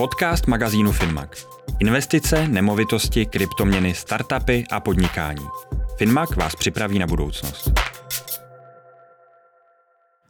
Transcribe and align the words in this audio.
Podcast 0.00 0.46
magazínu 0.46 0.92
Finmac. 0.92 1.46
Investice, 1.78 2.48
nemovitosti, 2.48 3.26
kryptoměny, 3.26 3.94
startupy 3.94 4.64
a 4.70 4.80
podnikání. 4.80 5.46
Finmac 5.96 6.36
vás 6.36 6.56
připraví 6.56 6.98
na 6.98 7.06
budoucnost. 7.06 7.89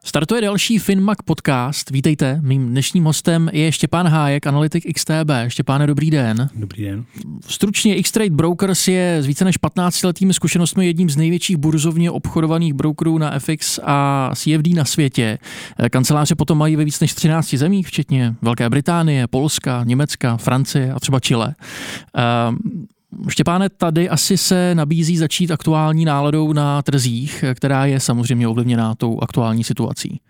Startuje 0.05 0.41
další 0.41 0.79
Finmac 0.79 1.19
podcast. 1.25 1.91
Vítejte. 1.91 2.41
Mým 2.43 2.69
dnešním 2.69 3.05
hostem 3.05 3.51
je 3.53 3.73
Štěpán 3.73 4.07
Hájek, 4.07 4.47
analytik 4.47 4.95
XTB. 4.95 5.31
Štěpáne, 5.49 5.87
dobrý 5.87 6.11
den. 6.11 6.51
Dobrý 6.55 6.85
den. 6.85 7.05
Stručně 7.47 7.97
X-Trade 7.97 8.31
Brokers 8.31 8.89
je 8.89 9.23
s 9.23 9.27
více 9.27 9.45
než 9.45 9.57
15 9.57 10.03
letými 10.03 10.35
zkušenostmi 10.35 10.87
jedním 10.87 11.11
z 11.11 11.17
největších 11.17 11.57
burzovně 11.57 12.11
obchodovaných 12.11 12.75
brokerů 12.75 13.19
na 13.19 13.39
FX 13.39 13.81
a 13.85 14.31
CFD 14.35 14.67
na 14.75 14.85
světě. 14.85 15.39
Kanceláře 15.91 16.35
potom 16.35 16.59
mají 16.59 16.77
ve 16.77 16.85
víc 16.85 17.01
než 17.01 17.15
13 17.15 17.55
zemích, 17.55 17.87
včetně 17.87 18.35
Velké 18.43 18.71
Británie, 18.71 19.27
Polska, 19.27 19.85
Německa, 19.85 20.37
Francie 20.37 20.93
a 20.93 21.01
třeba 21.01 21.21
Chile. 21.21 21.55
Ehm, 22.15 22.59
Štěpáne, 23.29 23.69
tady 23.69 24.09
asi 24.09 24.37
se 24.37 24.75
nabízí 24.75 25.17
začít 25.17 25.51
aktuální 25.51 26.05
náladou 26.05 26.53
na 26.53 26.83
trzích, 26.83 27.45
která 27.55 27.87
je 27.87 28.01
samozřejmě 28.01 28.49
ovlivněná 28.49 28.95
tou 28.95 29.21
aktuální 29.21 29.65
situací. 29.65 30.21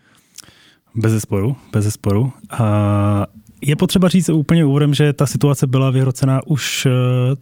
Bez 0.95 1.13
zesporu, 1.13 1.57
bez 1.73 1.85
zesporu. 1.85 2.33
A 2.51 3.27
je 3.63 3.77
potřeba 3.77 4.09
říct 4.09 4.29
úplně 4.29 4.65
úvodem, 4.65 4.95
že 4.95 5.13
ta 5.13 5.27
situace 5.27 5.67
byla 5.67 5.91
vyhrocená 5.91 6.41
už 6.47 6.87
eh, 6.87 6.91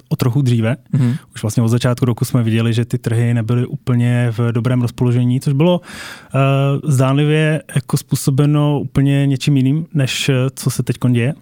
o 0.09 0.17
trochu 0.17 0.43
dříve. 0.43 0.77
Mm-hmm. 0.95 1.17
Už 1.35 1.43
vlastně 1.43 1.63
od 1.63 1.69
začátku 1.69 2.05
roku 2.05 2.25
jsme 2.25 2.43
viděli, 2.43 2.73
že 2.73 2.85
ty 2.85 2.99
trhy 2.99 3.35
nebyly 3.35 3.67
úplně 3.67 4.33
v 4.39 4.53
dobrém 4.53 4.83
rozpoložení, 4.83 5.41
což 5.41 5.53
bylo 5.53 5.81
uh, 5.81 6.91
zdánlivě 6.91 7.63
jako 7.75 7.97
způsobeno 7.97 8.81
úplně 8.81 9.27
něčím 9.27 9.57
jiným, 9.57 9.87
než 9.95 10.29
eh, 10.29 10.35
co 10.55 10.71
se 10.71 10.83
teď 10.83 10.97
děje 11.11 11.35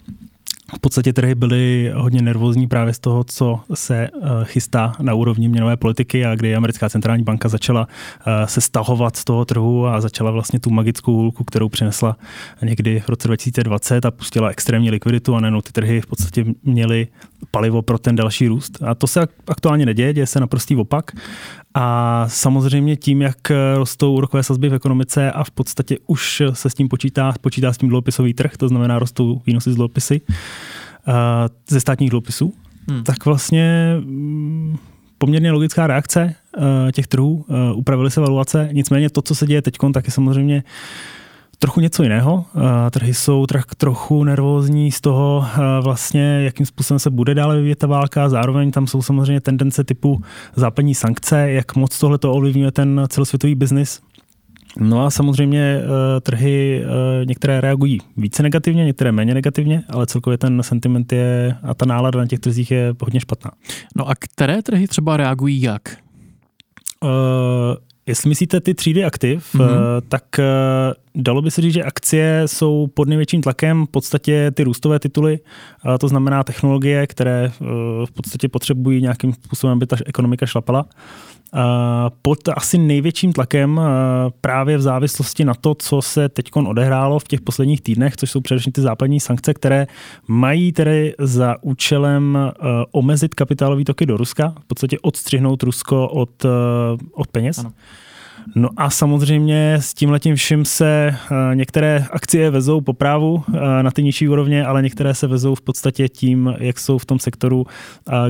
v 0.75 0.79
podstatě 0.79 1.12
trhy 1.12 1.34
byly 1.34 1.93
hodně 1.95 2.23
nervózní 2.23 2.66
právě 2.66 2.95
z 2.95 2.99
toho, 2.99 3.24
co 3.24 3.60
se 3.74 3.96
eh, 3.96 4.10
chystá 4.45 4.93
na 5.01 5.15
úrovni 5.15 5.49
měnové 5.49 5.77
politiky 5.77 6.27
a 6.27 6.35
kdy 6.35 6.57
americká 6.57 6.88
centrální 6.88 7.23
banka 7.23 7.49
začala 7.49 7.88
eh, 8.27 8.46
se 8.46 8.60
stahovat 8.60 9.16
z 9.16 9.24
toho 9.24 9.45
trhu 9.45 9.87
a 9.87 10.01
začala 10.01 10.30
vlastně 10.30 10.60
tu 10.60 10.71
magickou 10.71 11.16
hůlku, 11.16 11.45
kterou 11.45 11.68
přinesla 11.68 12.16
někdy 12.63 13.01
v 13.01 13.09
roce 13.09 13.29
2020 13.29 14.07
a 14.07 14.10
pustila 14.10 14.49
extrémní 14.49 14.90
likviditu 14.90 15.35
a 15.35 15.40
nejenom 15.40 15.63
ty 15.63 15.73
trhy 15.73 16.01
v 16.01 16.07
podstatě 16.07 16.45
měly 16.63 17.09
palivo 17.51 17.83
pro 17.83 17.99
ten 17.99 18.16
další 18.16 18.49
růst. 18.49 18.83
A 18.83 18.95
to 18.95 19.07
se 19.07 19.29
aktuálně 19.49 19.87
neděje, 19.87 20.12
děje 20.12 20.27
se 20.27 20.40
naprostý 20.40 20.77
opak. 20.77 21.12
A 21.79 22.24
samozřejmě 22.29 22.96
tím, 22.96 23.23
jak 23.23 23.52
rostou 23.74 24.15
úrokové 24.15 24.43
sazby 24.43 24.69
v 24.69 24.74
ekonomice 24.74 25.32
a 25.32 25.45
v 25.45 25.51
podstatě 25.51 25.96
už 26.07 26.43
se 26.52 26.71
s 26.71 26.74
tím 26.74 26.88
počítá, 26.88 27.35
počítá 27.41 27.73
s 27.73 27.79
tím 27.79 27.88
dluhopisový 27.88 28.35
trh, 28.35 28.57
to 28.57 28.68
znamená 28.68 28.99
rostou 28.99 29.43
výnosy 29.46 29.73
z 29.73 29.74
dluhopisy, 29.74 30.21
uh, 30.21 31.15
ze 31.71 31.80
státních 31.80 32.10
dluhopisů, 32.10 32.55
hmm. 32.91 33.05
tak 33.05 33.24
vlastně 33.24 33.96
mm, 34.01 34.79
poměrně 35.18 35.52
logická 35.52 35.87
reakce 35.87 36.35
uh, 36.57 36.65
těch 36.93 37.07
trhů, 37.07 37.45
upravily 37.74 38.11
se 38.11 38.21
valuace, 38.21 38.68
nicméně 38.73 39.11
to, 39.11 39.23
co 39.23 39.35
se 39.35 39.46
děje 39.46 39.63
teď, 39.63 39.77
tak 39.93 40.07
je 40.07 40.13
samozřejmě 40.13 40.63
trochu 41.59 41.80
něco 41.80 42.02
jiného. 42.02 42.45
Trhy 42.90 43.15
jsou 43.15 43.46
tak 43.46 43.74
trochu 43.74 44.24
nervózní 44.24 44.93
z 44.93 45.01
toho 45.01 45.45
vlastně, 45.82 46.43
jakým 46.43 46.66
způsobem 46.66 46.99
se 46.99 47.10
bude 47.10 47.35
dále 47.35 47.57
vyvíjet 47.57 47.79
ta 47.79 47.87
válka. 47.87 48.29
Zároveň 48.29 48.71
tam 48.71 48.87
jsou 48.87 49.02
samozřejmě 49.02 49.40
tendence 49.40 49.84
typu 49.84 50.21
západní 50.57 50.95
sankce, 50.95 51.51
jak 51.51 51.77
moc 51.77 51.99
tohle 51.99 52.18
to 52.18 52.32
ovlivňuje 52.32 52.73
ten 52.73 53.04
celosvětový 53.09 53.54
biznis. 53.54 54.01
No 54.80 55.07
a 55.07 55.10
samozřejmě 55.10 55.60
e, 55.60 55.82
trhy 56.21 56.84
některé 57.24 57.60
reagují 57.60 58.01
více 58.16 58.43
negativně, 58.43 58.84
některé 58.84 59.12
méně 59.12 59.34
negativně, 59.34 59.82
ale 59.90 60.07
celkově 60.07 60.38
ten 60.38 60.62
sentiment 60.62 61.12
je 61.12 61.57
a 61.62 61.74
ta 61.74 61.87
nálada 61.87 62.18
na 62.18 62.27
těch 62.27 62.38
trzích 62.38 62.71
je 62.71 62.95
hodně 63.01 63.21
špatná. 63.21 63.51
No 63.96 64.09
a 64.09 64.15
které 64.15 64.62
trhy 64.62 64.88
třeba 64.88 65.16
reagují 65.16 65.62
jak? 65.62 65.97
Uh, 67.03 67.11
Jestli 68.06 68.28
myslíte 68.28 68.61
ty 68.61 68.75
třídy 68.75 69.05
aktiv, 69.05 69.55
mm-hmm. 69.55 69.69
tak 70.09 70.39
eh, 70.39 70.44
dalo 71.15 71.43
by 71.43 71.50
se 71.50 71.62
říct, 71.62 71.75
že 71.75 71.83
akcie 71.83 72.43
jsou 72.47 72.87
pod 72.94 73.09
největším 73.09 73.43
tlakem 73.43 73.87
v 73.87 73.91
podstatě 73.91 74.50
ty 74.50 74.65
růstové 74.65 74.99
tituly, 74.99 75.39
to 76.00 76.09
znamená 76.09 76.44
technologie, 76.44 77.06
které 77.06 77.44
eh, 77.44 77.65
v 78.06 78.11
podstatě 78.15 78.49
potřebují 78.49 79.03
nějakým 79.03 79.33
způsobem, 79.33 79.77
aby 79.77 79.87
ta 79.87 79.97
ekonomika 80.06 80.47
šlapala 80.47 80.87
pod 82.23 82.49
asi 82.57 82.79
největším 82.79 83.33
tlakem 83.33 83.81
právě 84.41 84.77
v 84.77 84.83
závislosti 84.83 85.45
na 85.45 85.55
to, 85.55 85.75
co 85.75 86.03
se 86.03 86.29
teď 86.29 86.51
odehrálo 86.67 87.19
v 87.19 87.29
těch 87.29 87.41
posledních 87.41 87.81
týdnech, 87.81 88.17
což 88.17 88.31
jsou 88.31 88.41
především 88.41 88.73
ty 88.73 88.81
západní 88.81 89.21
sankce, 89.21 89.55
které 89.55 89.87
mají 90.29 90.73
tedy 90.73 91.15
za 91.19 91.56
účelem 91.62 92.39
omezit 92.93 93.35
kapitálové 93.35 93.85
toky 93.85 94.06
do 94.06 94.17
Ruska, 94.17 94.55
v 94.61 94.67
podstatě 94.67 94.99
odstřihnout 95.03 95.62
Rusko 95.62 96.09
od, 96.09 96.47
od 97.12 97.27
peněz. 97.29 97.59
Ano. 97.59 97.73
No 98.55 98.69
a 98.77 98.91
samozřejmě 98.91 99.75
s 99.75 99.95
tím 99.95 100.11
letím 100.11 100.34
vším 100.34 100.65
se 100.65 101.15
eh, 101.15 101.55
některé 101.55 102.05
akcie 102.11 102.51
vezou 102.51 102.81
po 102.81 102.93
právu 102.93 103.45
eh, 103.49 103.83
na 103.83 103.91
ty 103.91 104.03
nižší 104.03 104.29
úrovně, 104.29 104.67
ale 104.67 104.83
některé 104.83 105.15
se 105.15 105.27
vezou 105.27 105.55
v 105.55 105.62
podstatě 105.62 106.09
tím, 106.09 106.55
jak 106.59 106.81
jsou 106.81 106.99
v 106.99 107.06
tom 107.06 107.19
sektoru. 107.19 107.67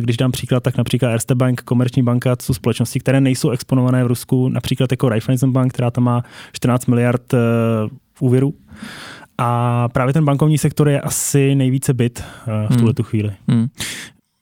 Když 0.00 0.16
dám 0.16 0.32
příklad, 0.32 0.62
tak 0.62 0.76
například 0.76 1.10
Erste 1.10 1.34
Bank, 1.34 1.62
komerční 1.62 2.02
banka, 2.02 2.36
jsou 2.42 2.54
společnosti, 2.54 3.00
které 3.00 3.20
nejsou 3.20 3.50
exponované 3.50 4.04
v 4.04 4.06
Rusku, 4.06 4.48
například 4.48 4.90
jako 4.90 5.08
Raiffeisen 5.08 5.52
Bank, 5.52 5.72
která 5.72 5.90
tam 5.90 6.04
má 6.04 6.22
14 6.52 6.86
miliard 6.86 7.34
eh, 7.34 7.38
úvěru. 8.20 8.54
A 9.38 9.88
právě 9.88 10.14
ten 10.14 10.24
bankovní 10.24 10.58
sektor 10.58 10.88
je 10.88 11.00
asi 11.00 11.54
nejvíce 11.54 11.94
byt 11.94 12.24
v 12.70 12.76
tuhle 12.76 12.94
tu 12.94 13.02
chvíli. 13.02 13.32
Hmm. 13.48 13.68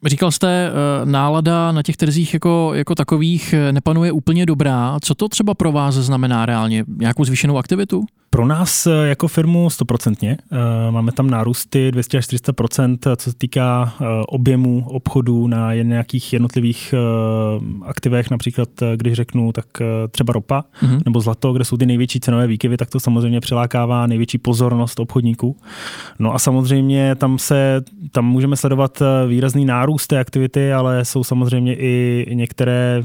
Říkal 0.06 0.30
jste, 0.30 0.68
eh, 0.68 1.06
nálada 1.06 1.72
na 1.72 1.82
těch 1.82 1.96
trzích 1.96 2.34
jako, 2.34 2.70
jako 2.74 2.94
takových 2.94 3.52
eh, 3.52 3.72
nepanuje 3.72 4.12
úplně 4.12 4.46
dobrá. 4.46 4.98
Co 5.02 5.14
to 5.14 5.28
třeba 5.28 5.54
pro 5.54 5.72
vás 5.72 5.94
znamená 5.94 6.46
reálně? 6.46 6.84
Nějakou 6.98 7.24
zvýšenou 7.24 7.58
aktivitu? 7.58 8.04
Pro 8.34 8.46
nás 8.46 8.86
eh, 8.86 8.90
jako 8.90 9.28
firmu 9.28 9.70
stoprocentně. 9.70 10.36
Máme 10.90 11.12
tam 11.12 11.30
nárůsty 11.30 11.90
200 11.90 12.18
až 12.18 12.26
400% 12.26 13.16
co 13.16 13.30
se 13.30 13.36
týká 13.38 13.94
objemu 14.28 14.86
obchodů 14.88 15.46
na 15.46 15.74
nějakých 15.74 16.32
jednotlivých 16.32 16.94
aktivech, 17.82 18.30
například 18.30 18.68
když 18.96 19.12
řeknu, 19.12 19.52
tak 19.52 19.64
třeba 20.10 20.32
ropa 20.32 20.64
mm-hmm. 20.82 21.00
nebo 21.04 21.20
zlato, 21.20 21.52
kde 21.52 21.64
jsou 21.64 21.76
ty 21.76 21.86
největší 21.86 22.20
cenové 22.20 22.46
výkyvy, 22.46 22.76
tak 22.76 22.90
to 22.90 23.00
samozřejmě 23.00 23.40
přilákává 23.40 24.06
největší 24.06 24.38
pozornost 24.38 25.00
obchodníků. 25.00 25.56
No 26.18 26.34
a 26.34 26.38
samozřejmě 26.38 27.14
tam 27.14 27.38
se, 27.38 27.82
tam 28.12 28.26
můžeme 28.26 28.56
sledovat 28.56 29.02
výrazný 29.28 29.64
nárůst 29.64 30.06
té 30.06 30.18
aktivity, 30.18 30.72
ale 30.72 31.04
jsou 31.04 31.24
samozřejmě 31.24 31.74
i 31.76 32.26
některé 32.34 33.02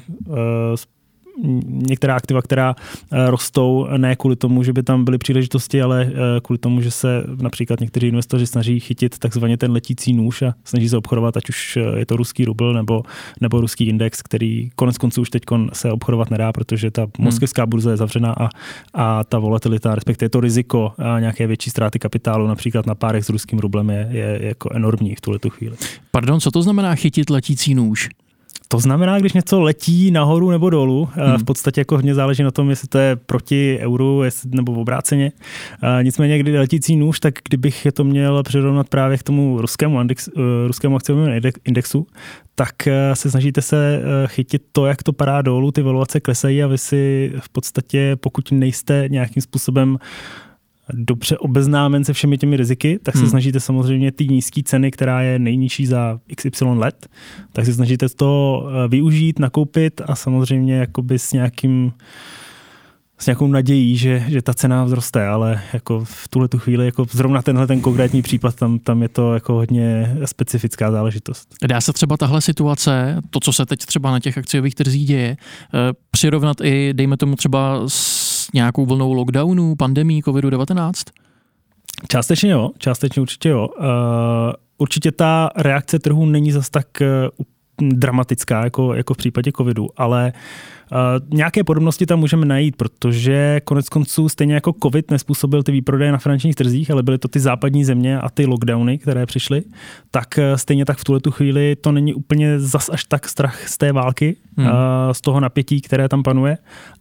některá 1.65 2.15
aktiva, 2.15 2.41
která 2.41 2.75
eh, 3.11 3.29
rostou 3.29 3.87
ne 3.97 4.15
kvůli 4.15 4.35
tomu, 4.35 4.63
že 4.63 4.73
by 4.73 4.83
tam 4.83 5.05
byly 5.05 5.17
příležitosti, 5.17 5.81
ale 5.81 6.11
eh, 6.11 6.41
kvůli 6.41 6.57
tomu, 6.57 6.81
že 6.81 6.91
se 6.91 7.23
například 7.41 7.79
někteří 7.79 8.07
investoři 8.07 8.47
snaží 8.47 8.79
chytit 8.79 9.19
takzvaně 9.19 9.57
ten 9.57 9.71
letící 9.71 10.13
nůž 10.13 10.41
a 10.41 10.53
snaží 10.63 10.89
se 10.89 10.97
obchodovat, 10.97 11.37
ať 11.37 11.49
už 11.49 11.77
je 11.95 12.05
to 12.05 12.15
ruský 12.15 12.45
rubl 12.45 12.73
nebo, 12.73 13.03
nebo 13.41 13.61
ruský 13.61 13.87
index, 13.87 14.21
který 14.21 14.69
konec 14.75 14.97
konců 14.97 15.21
už 15.21 15.29
teď 15.29 15.43
se 15.73 15.91
obchodovat 15.91 16.31
nedá, 16.31 16.51
protože 16.53 16.91
ta 16.91 17.01
hmm. 17.01 17.11
moskevská 17.19 17.65
burza 17.65 17.91
je 17.91 17.97
zavřená 17.97 18.35
a, 18.39 18.49
a 18.93 19.23
ta 19.23 19.39
volatilita, 19.39 19.95
respektive 19.95 20.29
to 20.29 20.39
riziko 20.39 20.93
a 20.97 21.19
nějaké 21.19 21.47
větší 21.47 21.69
ztráty 21.69 21.99
kapitálu 21.99 22.47
například 22.47 22.85
na 22.85 22.95
párech 22.95 23.25
s 23.25 23.29
ruským 23.29 23.59
rublem 23.59 23.89
je, 23.89 24.09
je 24.11 24.39
jako 24.41 24.69
enormní 24.73 25.15
v 25.15 25.21
tuhle 25.21 25.39
chvíli. 25.49 25.75
Pardon, 26.11 26.39
co 26.39 26.51
to 26.51 26.61
znamená 26.61 26.95
chytit 26.95 27.29
letící 27.29 27.75
nůž? 27.75 28.09
To 28.71 28.79
znamená, 28.79 29.19
když 29.19 29.33
něco 29.33 29.61
letí 29.61 30.11
nahoru 30.11 30.51
nebo 30.51 30.69
dolů, 30.69 31.09
hmm. 31.11 31.37
v 31.37 31.43
podstatě 31.43 31.81
jako 31.81 31.95
hodně 31.95 32.15
záleží 32.15 32.43
na 32.43 32.51
tom, 32.51 32.69
jestli 32.69 32.87
to 32.87 32.97
je 32.97 33.15
proti 33.15 33.79
euru 33.81 34.23
jestli, 34.23 34.49
nebo 34.53 34.73
obráceně. 34.73 35.31
Nicméně, 36.01 36.39
kdy 36.39 36.57
letící 36.59 36.95
nůž, 36.95 37.19
tak 37.19 37.33
kdybych 37.49 37.85
je 37.85 37.91
to 37.91 38.03
měl 38.03 38.43
přirovnat 38.43 38.89
právě 38.89 39.17
k 39.17 39.23
tomu 39.23 39.61
ruskému, 39.61 40.01
index, 40.01 40.27
uh, 40.27 40.43
ruskému 40.67 40.95
akciovému 40.95 41.51
indexu, 41.65 42.07
tak 42.55 42.73
uh, 42.87 42.93
se 43.13 43.31
snažíte 43.31 43.61
se 43.61 44.01
uh, 44.01 44.27
chytit 44.27 44.61
to, 44.71 44.85
jak 44.85 45.03
to 45.03 45.13
padá 45.13 45.41
dolů, 45.41 45.71
ty 45.71 45.81
valuace 45.81 46.19
klesají 46.19 46.63
a 46.63 46.67
vy 46.67 46.77
si 46.77 47.33
v 47.39 47.49
podstatě, 47.49 48.15
pokud 48.15 48.51
nejste 48.51 49.05
nějakým 49.09 49.41
způsobem 49.41 49.97
dobře 50.93 51.37
obeznámen 51.37 52.03
se 52.03 52.13
všemi 52.13 52.37
těmi 52.37 52.57
riziky, 52.57 52.99
tak 53.03 53.15
se 53.15 53.21
hmm. 53.21 53.29
snažíte 53.29 53.59
samozřejmě 53.59 54.11
ty 54.11 54.27
nízké 54.27 54.63
ceny, 54.63 54.91
která 54.91 55.21
je 55.21 55.39
nejnižší 55.39 55.85
za 55.85 56.19
XY 56.35 56.65
let, 56.65 57.07
tak 57.53 57.65
se 57.65 57.73
snažíte 57.73 58.09
to 58.09 58.63
eh, 58.67 58.87
využít, 58.87 59.39
nakoupit 59.39 60.01
a 60.05 60.15
samozřejmě 60.15 60.75
jakoby 60.75 61.19
s 61.19 61.33
nějakým 61.33 61.91
s 63.19 63.25
nějakou 63.25 63.47
nadějí, 63.47 63.97
že, 63.97 64.25
že 64.27 64.41
ta 64.41 64.53
cena 64.53 64.85
vzroste, 64.85 65.27
ale 65.27 65.61
jako 65.73 66.05
v 66.05 66.27
tuhle 66.27 66.47
tu 66.47 66.59
chvíli, 66.59 66.85
jako 66.85 67.05
zrovna 67.11 67.41
tenhle 67.41 67.67
ten 67.67 67.81
konkrétní 67.81 68.21
případ, 68.21 68.55
tam, 68.55 68.79
tam 68.79 69.01
je 69.01 69.09
to 69.09 69.33
jako 69.33 69.53
hodně 69.53 70.17
specifická 70.25 70.91
záležitost. 70.91 71.55
Dá 71.67 71.81
se 71.81 71.93
třeba 71.93 72.17
tahle 72.17 72.41
situace, 72.41 73.21
to, 73.29 73.39
co 73.39 73.53
se 73.53 73.65
teď 73.65 73.79
třeba 73.85 74.11
na 74.11 74.19
těch 74.19 74.37
akciových 74.37 74.75
trzích 74.75 75.07
děje, 75.07 75.37
eh, 75.73 75.77
přirovnat 76.11 76.61
i, 76.61 76.93
dejme 76.93 77.17
tomu 77.17 77.35
třeba 77.35 77.83
s 77.87 78.18
nějakou 78.53 78.85
vlnou 78.85 79.13
lockdownu, 79.13 79.75
pandemí 79.75 80.23
COVID-19? 80.23 80.91
Částečně 82.07 82.51
jo, 82.51 82.69
částečně 82.77 83.21
určitě 83.21 83.49
jo. 83.49 83.67
Uh, 83.79 83.85
určitě 84.77 85.11
ta 85.11 85.49
reakce 85.55 85.99
trhu 85.99 86.25
není 86.25 86.51
zas 86.51 86.69
tak 86.69 86.87
dramatická 87.81 88.63
jako, 88.63 88.93
jako 88.93 89.13
v 89.13 89.17
případě 89.17 89.51
covidu, 89.57 89.89
ale 89.97 90.33
uh, 90.91 90.97
nějaké 91.37 91.63
podobnosti 91.63 92.05
tam 92.05 92.19
můžeme 92.19 92.45
najít, 92.45 92.75
protože 92.75 93.61
konec 93.63 93.89
konců 93.89 94.29
stejně 94.29 94.53
jako 94.53 94.73
covid 94.83 95.11
nespůsobil 95.11 95.63
ty 95.63 95.71
výprodeje 95.71 96.11
na 96.11 96.17
finančních 96.17 96.55
trzích, 96.55 96.91
ale 96.91 97.03
byly 97.03 97.17
to 97.17 97.27
ty 97.27 97.39
západní 97.39 97.85
země 97.85 98.19
a 98.19 98.29
ty 98.29 98.45
lockdowny, 98.45 98.97
které 98.97 99.25
přišly, 99.25 99.63
tak 100.11 100.27
uh, 100.37 100.55
stejně 100.55 100.85
tak 100.85 100.97
v 100.97 101.03
tuhle 101.03 101.19
tu 101.19 101.31
chvíli 101.31 101.75
to 101.75 101.91
není 101.91 102.13
úplně 102.13 102.59
zas 102.59 102.89
až 102.89 103.03
tak 103.03 103.27
strach 103.27 103.67
z 103.67 103.77
té 103.77 103.91
války, 103.91 104.35
hmm. 104.57 104.67
uh, 104.67 104.73
z 105.11 105.21
toho 105.21 105.39
napětí, 105.39 105.81
které 105.81 106.09
tam 106.09 106.23
panuje, 106.23 106.57
uh, 106.57 106.98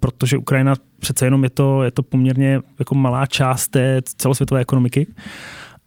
protože 0.00 0.38
Ukrajina 0.38 0.74
přece 0.98 1.26
jenom 1.26 1.44
je 1.44 1.50
to, 1.50 1.82
je 1.82 1.90
to 1.90 2.02
poměrně 2.02 2.60
jako 2.78 2.94
malá 2.94 3.26
část 3.26 3.68
té 3.68 4.02
celosvětové 4.16 4.60
ekonomiky 4.60 5.06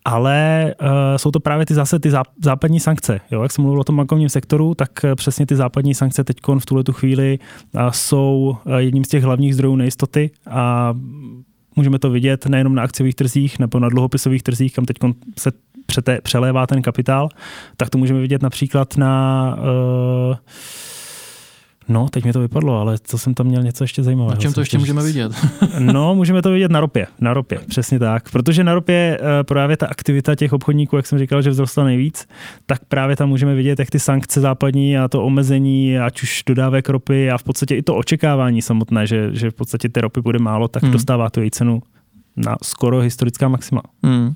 ale 0.05 0.73
uh, 0.81 0.87
jsou 1.17 1.31
to 1.31 1.39
právě 1.39 1.65
ty 1.65 1.73
zase 1.73 1.99
ty 1.99 2.11
západní 2.43 2.79
sankce. 2.79 3.21
Jo? 3.31 3.43
Jak 3.43 3.51
jsem 3.51 3.61
mluvil 3.61 3.81
o 3.81 3.83
tom 3.83 3.97
bankovním 3.97 4.29
sektoru, 4.29 4.75
tak 4.75 4.89
uh, 5.03 5.15
přesně 5.15 5.45
ty 5.45 5.55
západní 5.55 5.95
sankce 5.95 6.23
teď 6.23 6.37
v 6.59 6.65
tuhle 6.65 6.83
tu 6.83 6.93
chvíli 6.93 7.39
uh, 7.71 7.81
jsou 7.91 8.57
jedním 8.77 9.03
z 9.03 9.07
těch 9.07 9.23
hlavních 9.23 9.53
zdrojů 9.53 9.75
nejistoty 9.75 10.31
a 10.49 10.93
můžeme 11.75 11.99
to 11.99 12.09
vidět 12.09 12.45
nejenom 12.45 12.75
na 12.75 12.83
akciových 12.83 13.15
trzích 13.15 13.59
nebo 13.59 13.79
na 13.79 13.89
dluhopisových 13.89 14.43
trzích, 14.43 14.73
kam 14.73 14.85
teď 14.85 14.97
se 15.39 15.51
přete, 15.85 16.21
přelévá 16.21 16.67
ten 16.67 16.81
kapitál, 16.81 17.29
tak 17.77 17.89
to 17.89 17.97
můžeme 17.97 18.19
vidět 18.19 18.41
například 18.41 18.97
na 18.97 19.55
uh, 19.57 20.35
No, 21.89 22.07
teď 22.09 22.25
mi 22.25 22.33
to 22.33 22.39
vypadlo, 22.39 22.79
ale 22.79 22.97
to 23.11 23.17
jsem 23.17 23.33
tam 23.33 23.47
měl 23.47 23.63
něco 23.63 23.83
ještě 23.83 24.03
zajímavého. 24.03 24.35
Na 24.35 24.41
čem 24.41 24.53
to 24.53 24.59
ještě 24.59 24.77
můžeme 24.77 25.03
vidět? 25.03 25.31
no, 25.79 26.15
můžeme 26.15 26.41
to 26.41 26.51
vidět 26.51 26.71
na 26.71 26.79
ropě, 26.79 27.07
na 27.19 27.33
ropě, 27.33 27.59
přesně 27.67 27.99
tak. 27.99 28.31
Protože 28.31 28.63
na 28.63 28.73
ropě 28.73 29.19
uh, 29.21 29.27
právě 29.43 29.77
ta 29.77 29.87
aktivita 29.87 30.35
těch 30.35 30.53
obchodníků, 30.53 30.95
jak 30.95 31.07
jsem 31.07 31.19
říkal, 31.19 31.41
že 31.41 31.51
vzrostla 31.51 31.83
nejvíc, 31.83 32.27
tak 32.65 32.85
právě 32.85 33.15
tam 33.15 33.29
můžeme 33.29 33.55
vidět, 33.55 33.79
jak 33.79 33.89
ty 33.89 33.99
sankce 33.99 34.41
západní 34.41 34.97
a 34.97 35.07
to 35.07 35.23
omezení, 35.23 35.99
ať 35.99 36.21
už 36.21 36.43
dodávek 36.45 36.89
ropy 36.89 37.31
a 37.31 37.37
v 37.37 37.43
podstatě 37.43 37.75
i 37.75 37.81
to 37.81 37.95
očekávání 37.95 38.61
samotné, 38.61 39.07
že, 39.07 39.29
že 39.33 39.51
v 39.51 39.53
podstatě 39.53 39.89
ty 39.89 40.01
ropy 40.01 40.21
bude 40.21 40.39
málo, 40.39 40.67
tak 40.67 40.83
hmm. 40.83 40.91
dostává 40.91 41.29
tu 41.29 41.41
její 41.41 41.51
cenu 41.51 41.81
na 42.39 42.55
skoro 42.63 42.99
historická 42.99 43.47
maxima. 43.47 43.81
Hmm. 44.03 44.33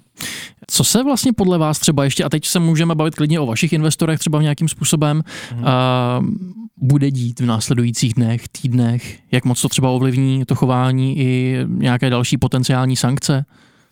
Co 0.68 0.84
se 0.84 1.04
vlastně 1.04 1.34
podle 1.34 1.58
vás 1.58 1.80
třeba 1.80 2.04
ještě, 2.04 2.24
a 2.24 2.30
teď 2.30 2.46
se 2.46 2.60
můžeme 2.60 2.96
bavit 2.96 3.16
klidně 3.16 3.40
o 3.40 3.46
vašich 3.46 3.74
investorech 3.74 4.20
třeba 4.20 4.42
nějakým 4.42 4.68
způsobem, 4.68 5.24
hmm. 5.52 5.64
uh, 5.64 5.70
bude 6.78 7.12
dít 7.12 7.40
v 7.40 7.46
následujících 7.46 8.14
dnech, 8.14 8.48
týdnech? 8.48 9.20
Jak 9.32 9.46
moc 9.46 9.62
to 9.62 9.70
třeba 9.70 9.90
ovlivní 9.90 10.46
to 10.46 10.56
chování 10.56 11.20
i 11.20 11.58
nějaké 11.68 12.10
další 12.10 12.38
potenciální 12.38 12.96
sankce? 12.96 13.46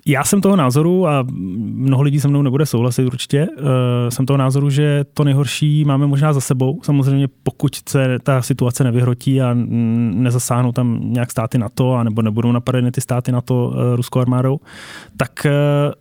Já 0.05 0.23
jsem 0.23 0.41
toho 0.41 0.55
názoru, 0.55 1.07
a 1.07 1.25
mnoho 1.73 2.03
lidí 2.03 2.19
se 2.19 2.27
mnou 2.27 2.41
nebude 2.41 2.65
souhlasit 2.65 3.05
určitě, 3.05 3.47
uh, 3.47 3.65
jsem 4.09 4.25
toho 4.25 4.37
názoru, 4.37 4.69
že 4.69 5.05
to 5.13 5.23
nejhorší 5.23 5.85
máme 5.85 6.07
možná 6.07 6.33
za 6.33 6.41
sebou. 6.41 6.79
Samozřejmě 6.83 7.27
pokud 7.43 7.75
se 7.89 8.19
ta 8.23 8.41
situace 8.41 8.83
nevyhrotí 8.83 9.41
a 9.41 9.53
nezasáhnou 9.53 10.71
tam 10.71 10.99
nějak 11.03 11.31
státy 11.31 11.57
na 11.57 11.69
to, 11.69 11.93
anebo 11.93 12.21
nebudou 12.21 12.51
napadeny 12.51 12.91
ty 12.91 13.01
státy 13.01 13.31
na 13.31 13.41
to 13.41 13.67
uh, 13.67 13.95
ruskou 13.95 14.19
armádou, 14.19 14.59
tak 15.17 15.45
uh, 15.45 15.91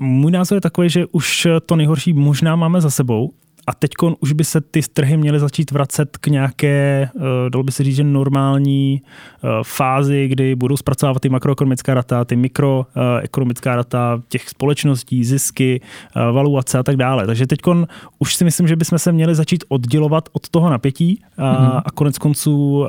můj 0.00 0.32
názor 0.32 0.56
je 0.56 0.60
takový, 0.60 0.90
že 0.90 1.06
už 1.06 1.46
to 1.66 1.76
nejhorší 1.76 2.12
možná 2.12 2.56
máme 2.56 2.80
za 2.80 2.90
sebou 2.90 3.32
a 3.66 3.74
teď 3.74 3.90
už 4.20 4.32
by 4.32 4.44
se 4.44 4.60
ty 4.60 4.80
trhy 4.92 5.16
měly 5.16 5.38
začít 5.38 5.70
vracet 5.70 6.16
k 6.16 6.26
nějaké, 6.26 7.08
eh, 7.16 7.50
dalo 7.50 7.62
by 7.62 7.72
se 7.72 7.84
říct, 7.84 7.96
že 7.96 8.04
normální 8.04 9.02
eh, 9.02 9.48
fázi, 9.62 10.28
kdy 10.28 10.54
budou 10.54 10.76
zpracovávat 10.76 11.22
ty 11.22 11.28
makroekonomická 11.28 11.94
data, 11.94 12.24
ty 12.24 12.36
mikroekonomická 12.36 13.76
data 13.76 14.22
těch 14.28 14.48
společností, 14.48 15.24
zisky, 15.24 15.80
eh, 16.16 16.32
valuace 16.32 16.78
a 16.78 16.82
tak 16.82 16.96
dále. 16.96 17.26
Takže 17.26 17.46
teď 17.46 17.60
už 18.18 18.36
si 18.36 18.44
myslím, 18.44 18.68
že 18.68 18.76
bychom 18.76 18.98
se 18.98 19.12
měli 19.12 19.34
začít 19.34 19.64
oddělovat 19.68 20.28
od 20.32 20.48
toho 20.48 20.70
napětí 20.70 21.22
a, 21.38 21.42
mm-hmm. 21.42 21.82
a 21.84 21.90
konec 21.90 22.18
konců 22.18 22.86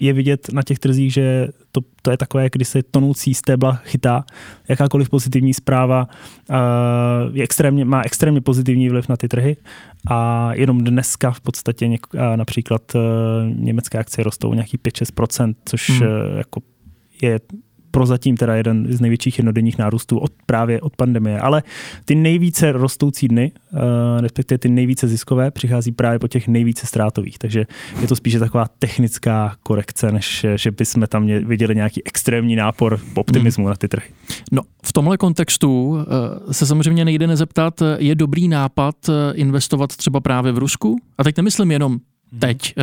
je 0.00 0.12
vidět 0.12 0.52
na 0.52 0.62
těch 0.62 0.78
trzích, 0.78 1.12
že 1.12 1.48
to, 1.72 1.80
to 2.02 2.10
je 2.10 2.16
takové, 2.16 2.48
když 2.52 2.68
se 2.68 2.82
tonoucí 2.82 3.34
stébla 3.34 3.72
chytá, 3.74 4.24
jakákoliv 4.68 5.10
pozitivní 5.10 5.54
zpráva 5.54 6.08
uh, 6.50 6.56
je 7.36 7.44
extrémně, 7.44 7.84
má 7.84 8.02
extrémně 8.02 8.40
pozitivní 8.40 8.88
vliv 8.88 9.08
na 9.08 9.16
ty 9.16 9.28
trhy 9.28 9.56
a 10.10 10.50
jenom 10.54 10.84
dneska 10.84 11.30
v 11.30 11.40
podstatě 11.40 11.88
něk, 11.88 12.06
uh, 12.14 12.20
například 12.36 12.94
uh, 12.94 13.02
německé 13.54 13.98
akcie 13.98 14.24
rostou 14.24 14.54
nějaký 14.54 14.76
5-6%, 14.76 15.54
což 15.64 15.90
hmm. 15.90 16.02
uh, 16.02 16.08
jako 16.36 16.60
je 17.22 17.40
prozatím 17.92 18.36
teda 18.36 18.54
jeden 18.54 18.86
z 18.92 19.00
největších 19.00 19.38
jednodenních 19.38 19.78
nárůstů 19.78 20.18
od, 20.18 20.32
právě 20.46 20.80
od 20.80 20.96
pandemie. 20.96 21.40
Ale 21.40 21.62
ty 22.04 22.14
nejvíce 22.14 22.72
rostoucí 22.72 23.28
dny, 23.28 23.52
uh, 23.72 23.78
respektive 24.20 24.58
ty 24.58 24.68
nejvíce 24.68 25.08
ziskové, 25.08 25.50
přichází 25.50 25.92
právě 25.92 26.18
po 26.18 26.28
těch 26.28 26.48
nejvíce 26.48 26.86
ztrátových. 26.86 27.38
Takže 27.38 27.66
je 28.00 28.08
to 28.08 28.16
spíše 28.16 28.38
taková 28.38 28.66
technická 28.78 29.56
korekce, 29.62 30.12
než 30.12 30.46
že 30.56 30.70
bychom 30.70 31.06
tam 31.06 31.26
viděli 31.26 31.74
nějaký 31.74 32.06
extrémní 32.06 32.56
nápor 32.56 33.00
optimismu 33.14 33.64
hmm. 33.64 33.70
na 33.70 33.76
ty 33.76 33.88
trhy. 33.88 34.08
No, 34.52 34.62
v 34.84 34.92
tomhle 34.92 35.16
kontextu 35.16 35.88
uh, 35.88 35.96
se 36.50 36.66
samozřejmě 36.66 37.04
nejde 37.04 37.26
nezeptat, 37.26 37.82
je 37.98 38.14
dobrý 38.14 38.48
nápad 38.48 38.94
eh, 39.08 39.34
investovat 39.34 39.96
třeba 39.96 40.20
právě 40.20 40.52
v 40.52 40.58
Rusku? 40.58 40.96
A 41.18 41.24
teď 41.24 41.36
nemyslím 41.36 41.70
jenom 41.70 41.92
hmm. 41.92 42.40
teď 42.40 42.74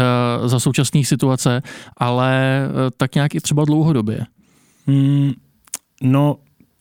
za 0.46 0.60
současných 0.60 1.08
situace, 1.08 1.62
ale 1.98 2.62
tak 2.98 3.16
nějak 3.16 3.36
i 3.36 3.42
třeba 3.42 3.66
dlouhodobě. 3.66 4.26
Hmm, 4.90 5.32
no, 6.04 6.38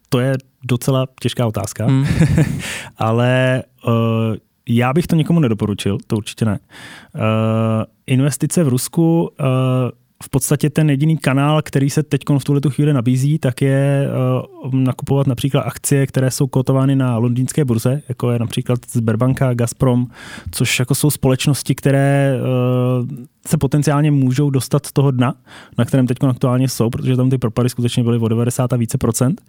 to 0.08 0.20
je 0.20 0.34
docela 0.64 1.06
těžká 1.20 1.46
otázka, 1.46 1.86
hmm. 1.86 2.06
ale 2.96 3.62
uh, 3.86 3.92
já 4.68 4.92
bych 4.92 5.06
to 5.06 5.16
nikomu 5.16 5.40
nedoporučil, 5.40 5.98
to 6.06 6.16
určitě 6.16 6.44
ne. 6.44 6.58
Uh, 7.14 7.20
investice 8.06 8.64
v 8.64 8.68
Rusku 8.68 9.20
uh, 9.40 9.46
v 10.22 10.28
podstatě 10.30 10.70
ten 10.70 10.90
jediný 10.90 11.18
kanál, 11.18 11.62
který 11.62 11.90
se 11.90 12.02
teď 12.02 12.22
v 12.38 12.44
tuhle 12.44 12.60
chvíli 12.68 12.92
nabízí, 12.92 13.38
tak 13.38 13.62
je 13.62 14.08
uh, 14.64 14.74
nakupovat 14.74 15.26
například 15.26 15.60
akcie, 15.60 16.06
které 16.06 16.30
jsou 16.30 16.46
kotovány 16.46 16.96
na 16.96 17.18
londýnské 17.18 17.64
burze, 17.64 18.02
jako 18.08 18.30
je 18.30 18.38
například 18.38 18.78
Sberbanka, 18.90 19.54
Gazprom, 19.54 20.06
což 20.50 20.78
jako 20.78 20.94
jsou 20.94 21.10
společnosti, 21.10 21.74
které 21.74 22.38
uh, 22.40 23.08
se 23.46 23.58
potenciálně 23.58 24.10
můžou 24.10 24.50
dostat 24.50 24.86
z 24.86 24.92
toho 24.92 25.10
dna, 25.10 25.34
na 25.78 25.84
kterém 25.84 26.06
teď 26.06 26.18
aktuálně 26.28 26.68
jsou, 26.68 26.90
protože 26.90 27.16
tam 27.16 27.30
ty 27.30 27.38
propady 27.38 27.68
skutečně 27.68 28.02
byly 28.02 28.18
o 28.18 28.28
90 28.28 28.72
a 28.72 28.76
více 28.76 28.98
procent. 28.98 29.42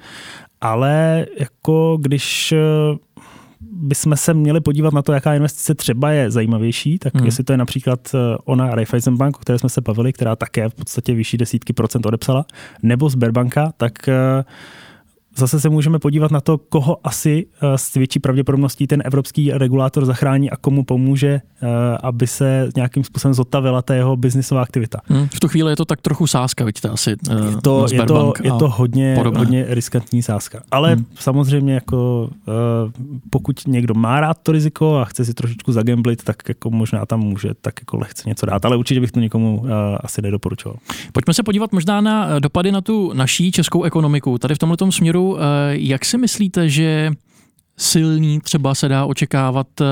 Ale 0.62 1.26
jako 1.40 1.98
když 2.02 2.54
uh, 2.92 2.98
bychom 3.62 4.16
se 4.16 4.34
měli 4.34 4.62
podívat 4.62 4.94
na 4.94 5.02
to, 5.02 5.14
jaká 5.14 5.34
investice 5.34 5.76
třeba 5.76 6.12
je 6.12 6.32
zajímavější, 6.32 7.00
tak 7.00 7.16
hmm. 7.16 7.26
jestli 7.26 7.44
to 7.44 7.54
je 7.54 7.58
například 7.58 8.00
eh, 8.16 8.38
ona 8.46 8.76
Raiffeisen 8.76 9.18
Bank, 9.18 9.38
o 9.38 9.40
které 9.40 9.60
jsme 9.60 9.70
se 9.70 9.82
bavili, 9.82 10.14
která 10.14 10.36
také 10.36 10.70
v 10.70 10.74
podstatě 10.74 11.14
vyšší 11.14 11.38
desítky 11.38 11.74
procent 11.74 12.06
odepsala, 12.06 12.46
nebo 12.84 13.10
Sberbanka, 13.10 13.74
tak 13.78 13.94
uh, 14.08 14.44
Zase 15.40 15.60
se 15.60 15.70
můžeme 15.70 16.00
podívat 16.00 16.32
na 16.32 16.42
to, 16.42 16.58
koho 16.58 16.98
asi 17.04 17.46
eh, 17.62 17.78
s 17.78 17.94
větší 17.94 18.20
pravděpodobností 18.20 18.88
ten 18.88 19.02
evropský 19.06 19.52
regulátor 19.52 20.06
zachrání 20.06 20.52
a 20.52 20.58
komu 20.58 20.84
pomůže, 20.84 21.42
eh, 21.62 21.68
aby 22.04 22.28
se 22.28 22.70
nějakým 22.76 23.04
způsobem 23.04 23.34
zotavila 23.34 23.82
ta 23.82 23.94
jeho 23.94 24.18
biznisová 24.18 24.62
aktivita. 24.62 25.00
Hmm, 25.06 25.28
v 25.28 25.40
tu 25.40 25.48
chvíli 25.48 25.72
je 25.72 25.76
to 25.76 25.86
tak 25.86 26.02
trochu 26.02 26.28
sáska, 26.28 26.66
vidíte 26.66 26.90
asi. 26.90 27.16
Eh, 27.30 27.34
je 27.34 27.58
to, 27.62 27.86
je 27.92 28.04
to, 28.06 28.34
je 28.44 28.52
to 28.52 28.70
hodně, 28.70 29.18
hodně 29.36 29.66
riskantní 29.70 30.24
sáska. 30.24 30.62
Ale 30.72 30.94
hmm. 30.94 31.06
samozřejmě 31.16 31.74
jako 31.74 32.30
pokud 33.30 33.68
někdo 33.68 33.94
má 33.94 34.20
rád 34.20 34.38
to 34.44 34.52
riziko 34.52 34.96
a 34.96 35.06
chce 35.06 35.26
si 35.26 35.34
trošičku 35.34 35.72
zagamblit, 35.72 36.24
tak 36.24 36.36
jako 36.48 36.70
možná 36.70 37.06
tam 37.06 37.20
může 37.20 37.50
tak 37.62 37.74
jako 37.82 37.98
lehce 37.98 38.30
něco 38.30 38.46
dát, 38.46 38.66
ale 38.66 38.78
určitě 38.78 39.00
bych 39.00 39.12
to 39.12 39.20
nikomu 39.20 39.66
asi 40.00 40.22
nedoporučoval. 40.22 40.78
Pojďme 41.12 41.34
se 41.34 41.44
podívat 41.44 41.72
možná 41.72 42.02
na 42.02 42.40
dopady 42.40 42.72
na 42.72 42.82
tu 42.82 43.14
naší 43.14 43.52
českou 43.52 43.84
ekonomiku. 43.84 44.38
Tady 44.38 44.56
v 44.56 44.58
tomto 44.58 44.92
směru 44.92 45.29
Eh, 45.38 45.42
jak 45.72 46.06
si 46.06 46.18
myslíte, 46.18 46.70
že 46.70 47.12
silný 47.78 48.40
třeba 48.40 48.76
se 48.76 48.88
dá 48.88 49.06
očekávat, 49.06 49.68
eh, 49.82 49.86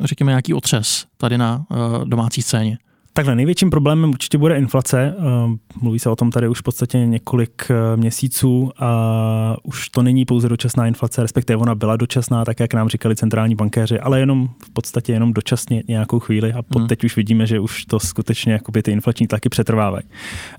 řekněme, 0.00 0.30
nějaký 0.32 0.54
otřes 0.54 1.06
tady 1.16 1.38
na 1.38 1.66
eh, 1.70 2.04
domácí 2.04 2.42
scéně? 2.42 2.78
Takhle 3.16 3.34
největším 3.34 3.70
problémem 3.70 4.10
určitě 4.10 4.38
bude 4.38 4.58
inflace. 4.58 5.14
Ehm, 5.18 5.56
mluví 5.80 5.98
se 5.98 6.10
o 6.10 6.16
tom 6.16 6.30
tady 6.30 6.48
už 6.48 6.60
v 6.60 6.62
podstatě 6.62 6.98
několik 6.98 7.66
eh, 7.70 7.96
měsíců 7.96 8.70
a 8.78 9.56
už 9.62 9.88
to 9.88 10.02
není 10.02 10.24
pouze 10.24 10.48
dočasná 10.48 10.86
inflace, 10.86 11.22
respektive 11.22 11.56
ona 11.56 11.74
byla 11.74 11.96
dočasná, 11.96 12.44
tak 12.44 12.60
jak 12.60 12.74
nám 12.74 12.88
říkali 12.88 13.16
centrální 13.16 13.54
bankéři, 13.54 14.00
ale 14.00 14.20
jenom 14.20 14.48
v 14.64 14.70
podstatě 14.70 15.12
jenom 15.12 15.32
dočasně 15.32 15.82
nějakou 15.88 16.18
chvíli 16.18 16.52
a 16.52 16.62
pod 16.62 16.78
hmm. 16.78 16.88
teď 16.88 17.04
už 17.04 17.16
vidíme, 17.16 17.46
že 17.46 17.60
už 17.60 17.84
to 17.84 18.00
skutečně 18.00 18.52
jakoby 18.52 18.82
ty 18.82 18.90
inflační 18.90 19.26
tlaky 19.26 19.48
přetrvávají. 19.48 20.04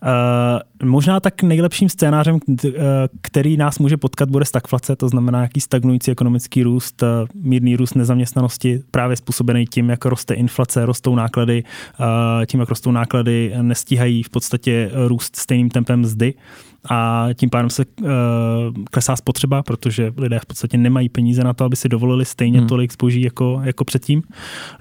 Uh, 0.03 0.89
možná 0.89 1.19
tak 1.19 1.43
nejlepším 1.43 1.89
scénářem, 1.89 2.39
eh, 2.65 2.71
který 3.21 3.57
nás 3.57 3.79
může 3.79 3.97
potkat, 3.97 4.29
bude 4.29 4.45
stagflace, 4.45 4.95
to 4.95 5.09
znamená 5.09 5.39
nějaký 5.39 5.62
stagnující 5.62 6.12
ekonomický 6.12 6.63
růst, 6.63 7.03
mírný 7.33 7.75
růst 7.75 7.95
nezaměstnanosti, 7.95 8.83
právě 8.91 9.15
způsobený 9.17 9.65
tím, 9.65 9.89
jak 9.89 10.05
roste 10.05 10.33
inflace, 10.33 10.85
rostou 10.85 11.15
náklady, 11.15 11.63
tím, 12.46 12.60
jak 12.60 12.70
rostou 12.70 12.92
náklady, 12.92 13.54
nestíhají 13.62 14.24
v 14.24 14.30
podstatě 14.30 14.92
růst 15.08 15.36
stejným 15.36 15.70
tempem 15.70 16.00
mzdy 16.00 16.34
a 16.90 17.28
tím 17.34 17.50
pádem 17.50 17.70
se 17.70 17.86
uh, 17.86 18.10
klesá 18.92 19.16
spotřeba, 19.16 19.64
protože 19.64 20.14
lidé 20.18 20.40
v 20.40 20.46
podstatě 20.46 20.78
nemají 20.78 21.10
peníze 21.10 21.44
na 21.44 21.54
to, 21.54 21.64
aby 21.64 21.75
si 21.75 21.90
dovolili 21.90 22.25
stejně 22.25 22.60
hmm. 22.60 22.68
tolik 22.68 22.94
zboží 22.94 23.22
jako, 23.22 23.62
jako 23.64 23.86
předtím. 23.86 24.24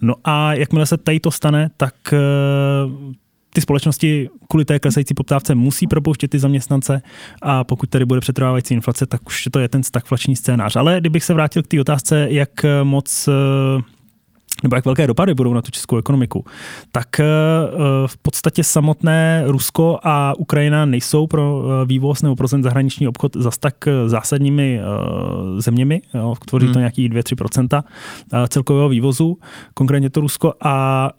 No 0.00 0.14
a 0.24 0.54
jakmile 0.54 0.86
se 0.86 0.96
tady 0.96 1.20
to 1.20 1.30
stane, 1.30 1.70
tak 1.76 1.94
uh, 2.12 3.12
ty 3.54 3.60
společnosti 3.60 4.28
kvůli 4.48 4.64
té 4.64 4.78
klesající 4.78 5.14
poptávce 5.14 5.54
musí 5.54 5.86
propouštět 5.86 6.28
ty 6.28 6.38
zaměstnance 6.38 7.02
a 7.42 7.64
pokud 7.64 7.90
tady 7.90 8.04
bude 8.04 8.20
přetrvávající 8.20 8.74
inflace, 8.74 9.06
tak 9.06 9.26
už 9.26 9.48
to 9.50 9.58
je 9.58 9.68
ten 9.68 9.82
stagflační 9.82 10.36
scénář. 10.36 10.76
Ale 10.76 11.00
kdybych 11.00 11.24
se 11.24 11.34
vrátil 11.34 11.62
k 11.62 11.66
té 11.66 11.80
otázce, 11.80 12.26
jak 12.30 12.50
moc 12.82 13.28
uh, 13.28 13.82
nebo 14.62 14.76
jak 14.76 14.84
velké 14.84 15.06
dopady 15.06 15.34
budou 15.34 15.54
na 15.54 15.62
tu 15.62 15.70
českou 15.70 15.96
ekonomiku, 15.96 16.44
tak 16.92 17.20
eh, 17.20 17.24
v 18.06 18.16
podstatě 18.16 18.64
samotné 18.64 19.42
Rusko 19.46 19.98
a 20.02 20.34
Ukrajina 20.38 20.86
nejsou 20.86 21.26
pro 21.26 21.62
eh, 21.62 21.86
vývoz 21.86 22.22
nebo 22.22 22.36
pro 22.36 22.48
ten 22.48 22.62
zahraniční 22.62 23.08
obchod 23.08 23.36
zas 23.36 23.58
tak 23.58 23.88
eh, 23.88 24.08
zásadními 24.08 24.80
zeměmi. 25.58 26.02
Jo, 26.14 26.34
tvoří 26.46 26.66
to 26.66 26.72
hmm. 26.72 26.80
nějakých 26.80 27.10
2-3% 27.10 27.82
celkového 28.48 28.88
vývozu, 28.88 29.38
konkrétně 29.74 30.10
to 30.10 30.20
Rusko. 30.20 30.54
A 30.64 31.10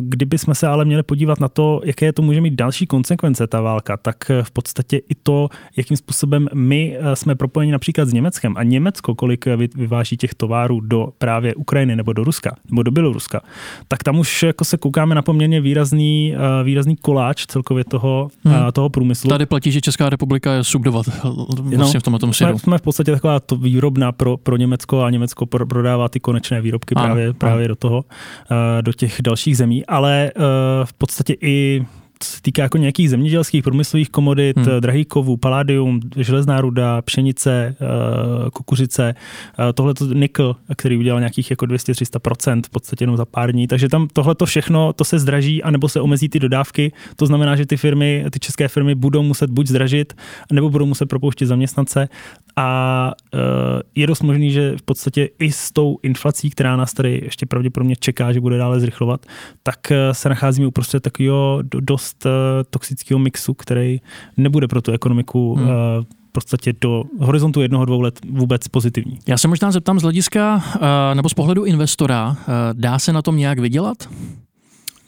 kdyby 0.00 0.38
jsme 0.38 0.54
se 0.54 0.66
ale 0.66 0.84
měli 0.84 1.02
podívat 1.02 1.40
na 1.40 1.48
to, 1.48 1.80
jaké 1.84 2.12
to 2.12 2.22
může 2.22 2.40
mít 2.40 2.54
další 2.54 2.86
konsekvence 2.86 3.46
ta 3.46 3.60
válka, 3.60 3.96
tak 3.96 4.16
v 4.42 4.50
podstatě 4.50 4.96
i 4.96 5.14
to, 5.22 5.48
jakým 5.76 5.96
způsobem 5.96 6.48
my 6.54 6.98
jsme 7.14 7.34
propojeni 7.34 7.72
například 7.72 8.08
s 8.08 8.12
Německem 8.12 8.54
a 8.56 8.62
Německo, 8.62 9.14
kolik 9.14 9.46
vyváží 9.76 10.16
těch 10.16 10.34
tovarů 10.34 10.80
do 10.80 11.08
právě 11.18 11.54
Ukrajiny 11.54 11.96
nebo 11.96 12.12
do 12.12 12.24
Ruska, 12.24 12.56
nebo 12.70 12.79
do 12.82 12.90
Běloruska, 12.90 13.40
tak 13.88 14.02
tam 14.02 14.18
už 14.18 14.42
jako 14.42 14.64
se 14.64 14.76
koukáme 14.76 15.14
na 15.14 15.22
poměrně 15.22 15.60
výrazný, 15.60 16.34
uh, 16.34 16.66
výrazný 16.66 16.96
koláč 16.96 17.46
celkově 17.46 17.84
toho, 17.84 18.28
hmm. 18.44 18.54
uh, 18.54 18.70
toho 18.70 18.88
průmyslu. 18.88 19.30
Tady 19.30 19.46
platí, 19.46 19.72
že 19.72 19.80
Česká 19.80 20.10
republika 20.10 20.52
je 20.52 20.64
subdovatel 20.64 21.46
vlastně 21.76 21.96
no, 21.96 22.00
v 22.00 22.02
tomhle 22.02 22.34
jsme, 22.34 22.58
jsme 22.58 22.78
v 22.78 22.82
podstatě 22.82 23.12
taková 23.12 23.40
to 23.40 23.56
výrobna 23.56 24.12
pro, 24.12 24.36
pro 24.36 24.56
Německo 24.56 25.02
a 25.02 25.10
Německo 25.10 25.46
prodává 25.46 26.08
ty 26.08 26.20
konečné 26.20 26.60
výrobky 26.60 26.94
ano, 26.94 27.06
právě, 27.06 27.32
právě 27.32 27.68
do 27.68 27.76
toho, 27.76 28.04
do 28.80 28.92
těch 28.92 29.16
dalších 29.22 29.56
zemí, 29.56 29.86
ale 29.86 30.32
v 30.84 30.92
podstatě 30.92 31.36
i 31.40 31.84
co 32.22 32.32
se 32.32 32.42
týká 32.42 32.62
jako 32.62 32.78
nějakých 32.78 33.10
zemědělských 33.10 33.64
průmyslových 33.64 34.10
komodit, 34.10 34.56
hmm. 34.56 34.80
drahý 34.80 35.04
kovů, 35.04 35.36
paládium, 35.36 36.00
železná 36.16 36.60
ruda, 36.60 37.02
pšenice, 37.02 37.76
eh, 37.80 38.50
kukuřice, 38.50 39.14
eh, 39.14 39.72
tohle 39.72 39.94
to 39.94 40.04
nikl, 40.04 40.56
který 40.76 40.96
udělal 40.96 41.20
nějakých 41.20 41.50
jako 41.50 41.66
200-300% 41.66 42.66
v 42.66 42.70
podstatě 42.70 43.02
jenom 43.02 43.16
za 43.16 43.24
pár 43.24 43.52
dní. 43.52 43.66
Takže 43.66 43.88
tam 43.88 44.08
tohle 44.12 44.34
to 44.34 44.46
všechno, 44.46 44.92
to 44.92 45.04
se 45.04 45.18
zdraží, 45.18 45.62
anebo 45.62 45.88
se 45.88 46.00
omezí 46.00 46.28
ty 46.28 46.38
dodávky. 46.38 46.92
To 47.16 47.26
znamená, 47.26 47.56
že 47.56 47.66
ty 47.66 47.76
firmy, 47.76 48.24
ty 48.30 48.38
české 48.38 48.68
firmy 48.68 48.94
budou 48.94 49.22
muset 49.22 49.50
buď 49.50 49.66
zdražit, 49.66 50.12
nebo 50.52 50.70
budou 50.70 50.86
muset 50.86 51.06
propouštět 51.06 51.46
zaměstnance 51.46 52.08
a 52.56 53.10
eh, 53.34 53.38
je 53.94 54.06
dost 54.06 54.22
možný, 54.22 54.50
že 54.50 54.76
v 54.76 54.82
podstatě 54.82 55.28
i 55.38 55.52
s 55.52 55.72
tou 55.72 55.98
inflací, 56.02 56.50
která 56.50 56.76
nás 56.76 56.92
tady 56.92 57.20
ještě 57.24 57.46
pravděpodobně 57.46 57.96
čeká, 57.96 58.32
že 58.32 58.40
bude 58.40 58.58
dále 58.58 58.80
zrychlovat, 58.80 59.26
tak 59.62 59.78
se 60.12 60.28
nacházíme 60.28 60.66
uprostřed 60.66 61.02
takového 61.02 61.58
dost 61.62 62.26
uh, 62.26 62.32
toxického 62.70 63.18
mixu, 63.18 63.54
který 63.54 64.00
nebude 64.36 64.68
pro 64.68 64.82
tu 64.82 64.92
ekonomiku 64.92 65.54
hmm. 65.54 65.68
v 65.68 66.32
podstatě 66.32 66.74
do 66.80 67.04
horizontu 67.18 67.60
jednoho, 67.60 67.84
dvou 67.84 68.00
let 68.00 68.20
vůbec 68.30 68.68
pozitivní. 68.68 69.18
Já 69.28 69.38
se 69.38 69.48
možná 69.48 69.70
zeptám 69.70 70.00
z 70.00 70.02
hlediska 70.02 70.64
nebo 71.14 71.28
z 71.28 71.34
pohledu 71.34 71.64
investora, 71.64 72.36
dá 72.72 72.98
se 72.98 73.12
na 73.12 73.22
tom 73.22 73.36
nějak 73.36 73.58
vydělat? 73.58 74.08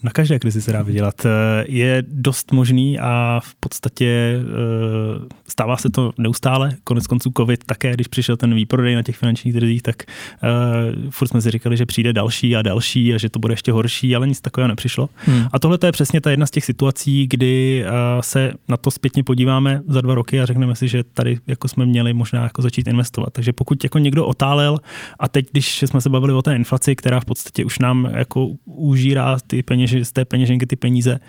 Na 0.03 0.11
každé 0.11 0.39
krizi 0.39 0.63
se 0.63 0.73
dá 0.73 0.83
vydělat. 0.83 1.27
Eh, 1.27 1.65
je 1.69 2.03
dost 2.09 2.53
možný 2.53 2.99
a 2.99 3.41
v 3.45 3.55
podstatě 3.55 4.41
eh, 4.41 5.29
stává 5.49 5.77
se 5.77 5.91
to 5.91 6.13
neustále. 6.19 6.77
Konec 6.85 7.07
konců 7.07 7.33
COVID 7.37 7.65
také, 7.65 7.95
když 7.95 8.09
přišel 8.09 8.37
ten 8.37 8.55
výprodej 8.55 8.95
na 8.95 9.03
těch 9.03 9.17
finančních 9.17 9.55
trzích, 9.55 9.83
tak 9.83 9.97
uh, 10.03 11.11
furt 11.11 11.29
jsme 11.29 11.43
si 11.43 11.51
říkali, 11.51 11.77
že 11.77 11.87
přijde 11.87 12.13
další 12.13 12.57
a 12.57 12.63
další 12.63 13.15
a 13.15 13.19
že 13.19 13.29
to 13.29 13.39
bude 13.39 13.53
ještě 13.53 13.73
horší, 13.73 14.17
ale 14.17 14.29
nic 14.29 14.41
takového 14.41 14.69
nepřišlo. 14.69 15.09
Hmm. 15.17 15.47
A 15.53 15.59
tohle 15.59 15.79
je 15.85 15.93
přesně 15.93 16.21
ta 16.21 16.31
jedna 16.31 16.47
z 16.47 16.51
těch 16.51 16.65
situací, 16.65 17.27
kdy 17.27 17.85
se 18.21 18.53
na 18.69 18.77
to 18.77 18.91
zpětně 18.91 19.25
podíváme 19.25 19.81
za 19.89 20.01
dva 20.01 20.15
roky 20.15 20.41
a 20.41 20.47
řekneme 20.47 20.77
si, 20.77 20.89
že 20.89 21.05
tady 21.05 21.39
jako 21.47 21.69
jsme 21.69 21.87
měli 21.87 22.13
možná 22.13 22.43
jako 22.43 22.63
začít 22.63 22.89
investovat. 22.89 23.33
Takže 23.33 23.53
pokud 23.53 23.85
jako 23.85 23.99
někdo 23.99 24.27
otálel 24.27 24.79
a 25.19 25.29
teď, 25.29 25.47
když 25.53 25.83
jsme 25.83 26.01
se 26.01 26.09
bavili 26.09 26.33
o 26.33 26.43
té 26.43 26.57
inflaci, 26.57 26.97
která 26.97 27.21
v 27.21 27.25
podstatě 27.25 27.65
už 27.65 27.79
nám 27.79 28.09
jako 28.13 28.49
užírá 28.65 29.39
ty 29.47 29.63
peněže 29.63 29.92
peněž, 29.93 30.09
z 30.09 30.13
té 30.13 30.25
peněženky 30.25 30.67
ty 30.67 30.77
peníze, 30.77 31.21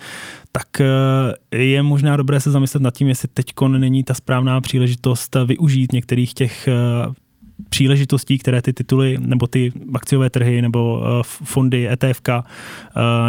tak 0.52 0.82
eh, 0.82 1.58
je 1.58 1.84
možná 1.84 2.18
dobré 2.18 2.40
se 2.40 2.52
zamyslet 2.52 2.84
nad 2.84 2.94
tím, 2.94 3.08
jestli 3.08 3.28
teď 3.28 3.46
není 3.68 4.04
ta 4.04 4.14
správná 4.14 4.62
příležitost 4.62 5.36
využít 5.46 5.92
některých 5.92 6.34
těch 6.34 6.68
eh, 6.68 6.74
příležitostí, 7.70 8.38
které 8.38 8.62
ty 8.62 8.74
tituly 8.74 9.18
nebo 9.20 9.48
ty 9.48 9.72
akciové 9.94 10.30
trhy 10.30 10.62
nebo 10.62 11.04
eh, 11.04 11.22
fondy 11.24 11.90
ETF 11.90 12.22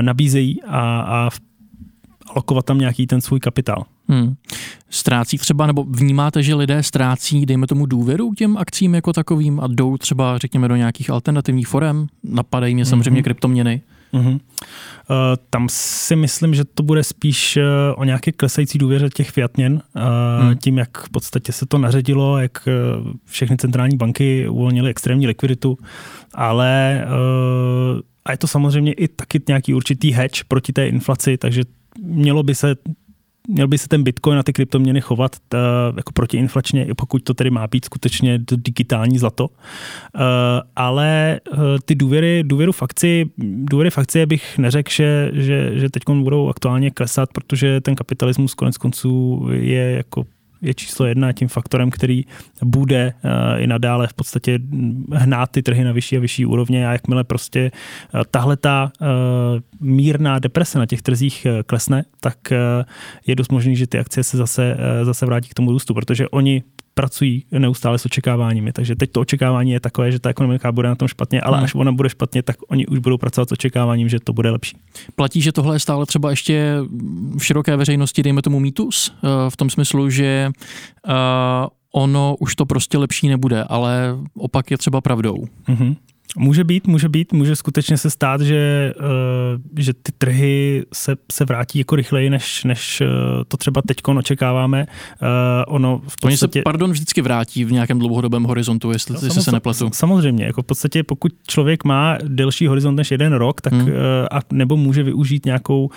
nabízejí 0.01 0.63
a, 0.63 1.01
a 1.01 1.31
alokovat 2.27 2.65
tam 2.65 2.79
nějaký 2.79 3.07
ten 3.07 3.21
svůj 3.21 3.41
kapitál. 3.41 3.85
Hmm. 4.09 4.35
Ztrácí 4.91 5.39
třeba, 5.39 5.67
nebo 5.67 5.85
vnímáte, 5.85 6.43
že 6.43 6.55
lidé 6.55 6.83
ztrácí, 6.83 7.47
dejme 7.47 7.67
tomu, 7.67 7.87
důvěru 7.87 8.31
k 8.31 8.37
těm 8.37 8.57
akcím 8.57 8.95
jako 8.95 9.13
takovým 9.13 9.61
a 9.61 9.67
jdou 9.67 9.97
třeba, 9.97 10.39
řekněme, 10.39 10.69
do 10.69 10.77
nějakých 10.77 11.11
alternativních 11.11 11.69
forem? 11.69 12.07
Napadají 12.25 12.75
mě 12.75 12.85
samozřejmě 12.85 13.21
mm-hmm. 13.21 13.25
kryptoměny. 13.25 13.83
Mm-hmm. 14.15 14.33
Uh, 14.33 15.17
tam 15.51 15.67
si 15.71 16.17
myslím, 16.17 16.55
že 16.55 16.65
to 16.65 16.83
bude 16.83 17.05
spíš 17.05 17.57
uh, 17.57 17.63
o 18.01 18.05
nějaké 18.05 18.33
klesající 18.33 18.79
důvěře 18.79 19.09
těch 19.11 19.31
fiatněn, 19.31 19.73
uh, 19.73 20.03
hmm. 20.43 20.57
tím, 20.57 20.79
jak 20.79 20.99
v 20.99 21.11
podstatě 21.11 21.53
se 21.53 21.67
to 21.67 21.79
naředilo, 21.79 22.39
jak 22.39 22.69
všechny 23.25 23.57
centrální 23.57 23.97
banky 23.97 24.49
uvolnily 24.49 24.91
extrémní 24.91 25.27
likviditu, 25.27 25.79
ale 26.35 27.05
a 28.25 28.31
je 28.33 28.39
to 28.39 28.47
samozřejmě 28.47 28.93
i 28.93 29.09
taky 29.09 29.43
nějaký 29.49 29.75
určitý 29.75 30.13
hedge 30.13 30.45
proti 30.49 30.73
té 30.73 30.89
inflaci, 30.89 31.37
takže 31.37 31.63
mělo 32.03 32.43
by 32.43 32.55
se 32.55 32.77
měl 33.49 33.69
by 33.69 33.79
se 33.79 33.89
ten 33.89 34.03
Bitcoin 34.03 34.39
a 34.39 34.43
ty 34.43 34.53
kryptoměny 34.53 35.01
chovat 35.01 35.37
uh, 35.55 35.59
jako 35.97 36.13
protiinflačně, 36.13 36.87
pokud 36.97 37.23
to 37.23 37.35
tedy 37.35 37.51
má 37.51 37.67
být 37.67 37.85
skutečně 37.85 38.39
digitální 38.57 39.19
zlato. 39.19 39.45
Uh, 39.45 39.51
ale 40.77 41.41
uh, 41.53 41.59
ty 41.85 41.95
důvěry, 41.95 42.43
důvěru 42.47 42.73
fakci, 42.73 43.31
důvěry 43.39 43.91
fakci 43.91 44.27
bych 44.27 44.59
neřekl, 44.59 44.91
že, 44.91 45.31
že, 45.33 45.71
že 45.79 45.91
teď 45.91 46.03
budou 46.23 46.49
aktuálně 46.49 46.91
klesat, 46.91 47.29
protože 47.33 47.81
ten 47.81 47.95
kapitalismus 47.95 48.55
konec 48.55 48.77
konců 48.77 49.47
je 49.53 49.91
jako 49.91 50.25
je 50.65 50.75
číslo 50.75 51.07
jedna 51.07 51.33
tím 51.33 51.49
faktorem, 51.49 51.91
který 51.91 52.25
bude 52.65 53.15
uh, 53.25 53.63
i 53.63 53.67
nadále 53.67 54.07
v 54.07 54.15
podstatě 54.15 54.59
hnát 55.13 55.51
ty 55.51 55.63
trhy 55.63 55.85
na 55.85 55.93
vyšší 55.93 56.17
a 56.17 56.21
vyšší 56.21 56.47
úrovně 56.47 56.89
a 56.89 56.93
jakmile 56.93 57.25
prostě 57.25 57.71
uh, 58.15 58.21
tahle 58.31 58.57
ta 58.57 58.93
uh, 59.01 59.09
mírná 59.81 60.39
deprese 60.39 60.79
na 60.79 60.87
těch 60.87 61.03
trzích 61.03 61.47
klesne, 61.67 62.05
tak 62.21 62.39
je 63.27 63.37
dost 63.37 63.53
možný, 63.53 63.77
že 63.77 63.87
ty 63.87 63.99
akcie 63.99 64.25
se 64.25 64.37
zase, 64.37 64.77
zase 65.03 65.27
vrátí 65.27 65.49
k 65.49 65.55
tomu 65.55 65.73
růstu, 65.73 65.95
protože 65.95 66.29
oni 66.29 66.63
pracují 66.95 67.45
neustále 67.53 67.99
s 67.99 68.07
očekáváními. 68.07 68.73
Takže 68.73 68.97
teď 68.97 69.13
to 69.13 69.21
očekávání 69.21 69.71
je 69.71 69.81
takové, 69.81 70.13
že 70.13 70.19
ta 70.19 70.31
ekonomika 70.31 70.73
bude 70.73 70.89
na 70.89 70.95
tom 70.95 71.09
špatně, 71.09 71.41
ale 71.41 71.57
hmm. 71.57 71.65
až 71.65 71.75
ona 71.75 71.93
bude 71.93 72.09
špatně, 72.09 72.43
tak 72.43 72.57
oni 72.69 72.87
už 72.87 72.99
budou 72.99 73.19
pracovat 73.19 73.49
s 73.49 73.53
očekáváním, 73.53 74.09
že 74.09 74.21
to 74.21 74.33
bude 74.33 74.51
lepší. 74.51 74.77
Platí, 75.15 75.41
že 75.41 75.53
tohle 75.53 75.77
je 75.77 75.81
stále 75.81 76.07
třeba 76.07 76.31
ještě 76.31 76.77
v 77.39 77.45
široké 77.45 77.77
veřejnosti, 77.77 78.23
dejme 78.23 78.43
tomu 78.43 78.61
mýtus, 78.61 79.15
eh, 79.17 79.51
v 79.51 79.57
tom 79.57 79.71
smyslu, 79.71 80.11
že 80.11 80.51
uh, 81.09 81.13
ono 81.95 82.37
už 82.41 82.55
to 82.55 82.67
prostě 82.67 82.99
lepší 82.99 83.29
nebude, 83.29 83.65
ale 83.65 84.17
opak 84.35 84.71
je 84.71 84.79
třeba 84.79 85.01
pravdou. 85.01 85.45
Mm-hmm. 85.69 85.97
Může 86.37 86.65
být, 86.65 86.87
může 86.87 87.09
být, 87.09 87.33
může 87.33 87.57
skutečně 87.57 87.97
se 87.97 88.11
stát, 88.11 88.41
že, 88.41 88.93
uh, 89.01 89.61
že 89.79 89.93
ty 89.93 90.13
trhy 90.19 90.85
se, 90.93 91.17
se 91.33 91.45
vrátí 91.45 91.79
jako 91.79 91.97
rychleji, 91.97 92.31
než, 92.31 92.65
než 92.65 93.01
uh, 93.01 93.09
to 93.49 93.57
třeba 93.57 93.83
teď 93.83 93.97
očekáváme. 94.19 94.87
Uh, 95.23 95.27
ono 95.75 95.99
v 95.99 96.03
podstatě... 96.03 96.27
Oni 96.27 96.37
se, 96.37 96.49
pardon, 96.65 96.91
vždycky 96.91 97.23
vrátí 97.23 97.65
v 97.65 97.73
nějakém 97.73 97.99
dlouhodobém 97.99 98.45
horizontu, 98.45 98.91
jestli, 98.91 99.15
no, 99.15 99.21
jestli 99.23 99.43
se 99.43 99.53
nepletu. 99.53 99.91
Samozřejmě, 99.93 100.45
jako 100.45 100.63
v 100.63 100.67
podstatě 100.67 101.03
pokud 101.03 101.33
člověk 101.49 101.85
má 101.85 102.19
delší 102.29 102.67
horizont 102.67 102.97
než 102.97 103.11
jeden 103.11 103.33
rok, 103.33 103.61
tak 103.61 103.73
hmm. 103.73 103.91
a 104.31 104.41
nebo 104.53 104.77
může 104.77 105.03
využít 105.03 105.47
nějakou, 105.47 105.91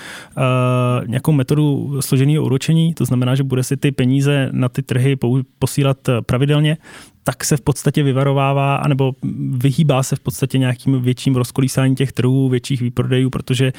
nějakou 1.08 1.32
metodu 1.32 1.98
složeného 2.00 2.46
úročení, 2.46 2.94
to 2.94 3.06
znamená, 3.06 3.36
že 3.36 3.44
bude 3.44 3.64
si 3.64 3.78
ty 3.78 3.92
peníze 3.92 4.50
na 4.52 4.70
ty 4.70 4.82
trhy 4.82 5.18
posílat 5.60 5.98
pravidelně, 6.26 6.78
tak 7.28 7.46
se 7.46 7.58
v 7.58 7.62
podstatě 7.62 8.04
vyvarovává, 8.04 8.76
anebo 8.76 9.14
vyhýbá 9.52 10.04
se 10.04 10.16
v 10.16 10.20
podstatě 10.20 10.58
nějakým 10.58 11.02
větším 11.02 11.36
rozkolísání 11.36 11.96
těch 11.96 12.12
trhů, 12.12 12.50
větších 12.50 12.82
výprodejů, 12.82 13.30
protože 13.30 13.74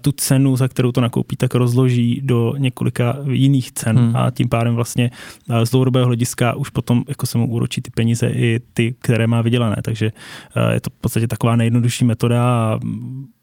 tu 0.00 0.12
cenu, 0.12 0.56
za 0.56 0.68
kterou 0.68 0.92
to 0.92 1.00
nakoupí, 1.00 1.36
tak 1.36 1.54
rozloží 1.54 2.20
do 2.24 2.54
několika 2.58 3.16
jiných 3.30 3.72
cen 3.72 3.98
hmm. 3.98 4.16
a 4.16 4.30
tím 4.30 4.48
pádem 4.48 4.74
vlastně 4.74 5.10
z 5.64 5.70
dlouhodobého 5.70 6.06
hlediska 6.06 6.54
už 6.54 6.70
potom 6.70 7.04
jako 7.08 7.26
se 7.26 7.38
mu 7.38 7.50
úročí 7.50 7.82
ty 7.82 7.90
peníze 7.90 8.28
i 8.28 8.60
ty, 8.74 8.94
které 8.98 9.26
má 9.26 9.42
vydělané. 9.42 9.76
Takže 9.82 10.12
je 10.72 10.80
to 10.80 10.90
v 10.90 11.00
podstatě 11.00 11.28
taková 11.28 11.56
nejjednodušší 11.56 12.04
metoda 12.04 12.44
a 12.44 12.80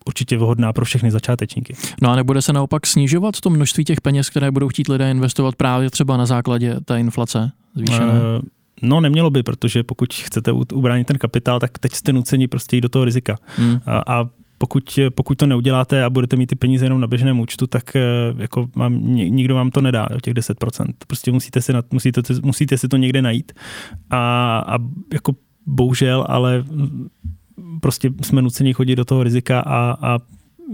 určitě 0.07 0.37
vhodná 0.37 0.73
pro 0.73 0.85
všechny 0.85 1.11
začátečníky. 1.11 1.75
No 2.01 2.09
a 2.09 2.15
nebude 2.15 2.41
se 2.41 2.53
naopak 2.53 2.87
snižovat 2.87 3.39
to 3.39 3.49
množství 3.49 3.83
těch 3.83 4.01
peněz, 4.01 4.29
které 4.29 4.51
budou 4.51 4.67
chtít 4.67 4.87
lidé 4.87 5.11
investovat 5.11 5.55
právě 5.55 5.89
třeba 5.89 6.17
na 6.17 6.25
základě 6.25 6.75
té 6.85 6.99
inflace 6.99 7.51
zvýšené? 7.75 8.13
Uh, 8.13 8.41
No 8.81 9.01
nemělo 9.01 9.29
by, 9.29 9.43
protože 9.43 9.83
pokud 9.83 10.13
chcete 10.13 10.51
ubránit 10.51 11.07
ten 11.07 11.17
kapitál, 11.17 11.59
tak 11.59 11.79
teď 11.79 11.93
jste 11.93 12.13
nuceni 12.13 12.47
prostě 12.47 12.77
jít 12.77 12.81
do 12.81 12.89
toho 12.89 13.05
rizika. 13.05 13.37
Hmm. 13.57 13.79
A, 13.85 14.03
a 14.07 14.29
pokud, 14.57 14.99
pokud 15.15 15.37
to 15.37 15.47
neuděláte 15.47 16.03
a 16.03 16.09
budete 16.09 16.35
mít 16.35 16.47
ty 16.47 16.55
peníze 16.55 16.85
jenom 16.85 17.01
na 17.01 17.07
běžném 17.07 17.39
účtu, 17.39 17.67
tak 17.67 17.95
eh, 17.95 18.01
jako 18.37 18.67
vám, 18.75 19.13
nikdo 19.13 19.55
vám 19.55 19.71
to 19.71 19.81
nedá, 19.81 20.07
těch 20.23 20.33
10%. 20.33 20.85
Prostě 21.07 21.31
musíte 21.31 21.61
si, 21.61 21.73
na, 21.73 21.83
musíte, 21.91 22.21
musíte 22.43 22.77
si 22.77 22.87
to 22.87 22.97
někde 22.97 23.21
najít. 23.21 23.51
A, 24.09 24.17
a 24.67 24.77
jako 25.13 25.35
bohužel, 25.65 26.25
ale 26.29 26.63
prostě 27.81 28.09
jsme 28.21 28.41
nuceni 28.41 28.73
chodit 28.73 28.95
do 28.95 29.05
toho 29.05 29.23
rizika 29.23 29.59
a, 29.59 29.97
a 30.01 30.19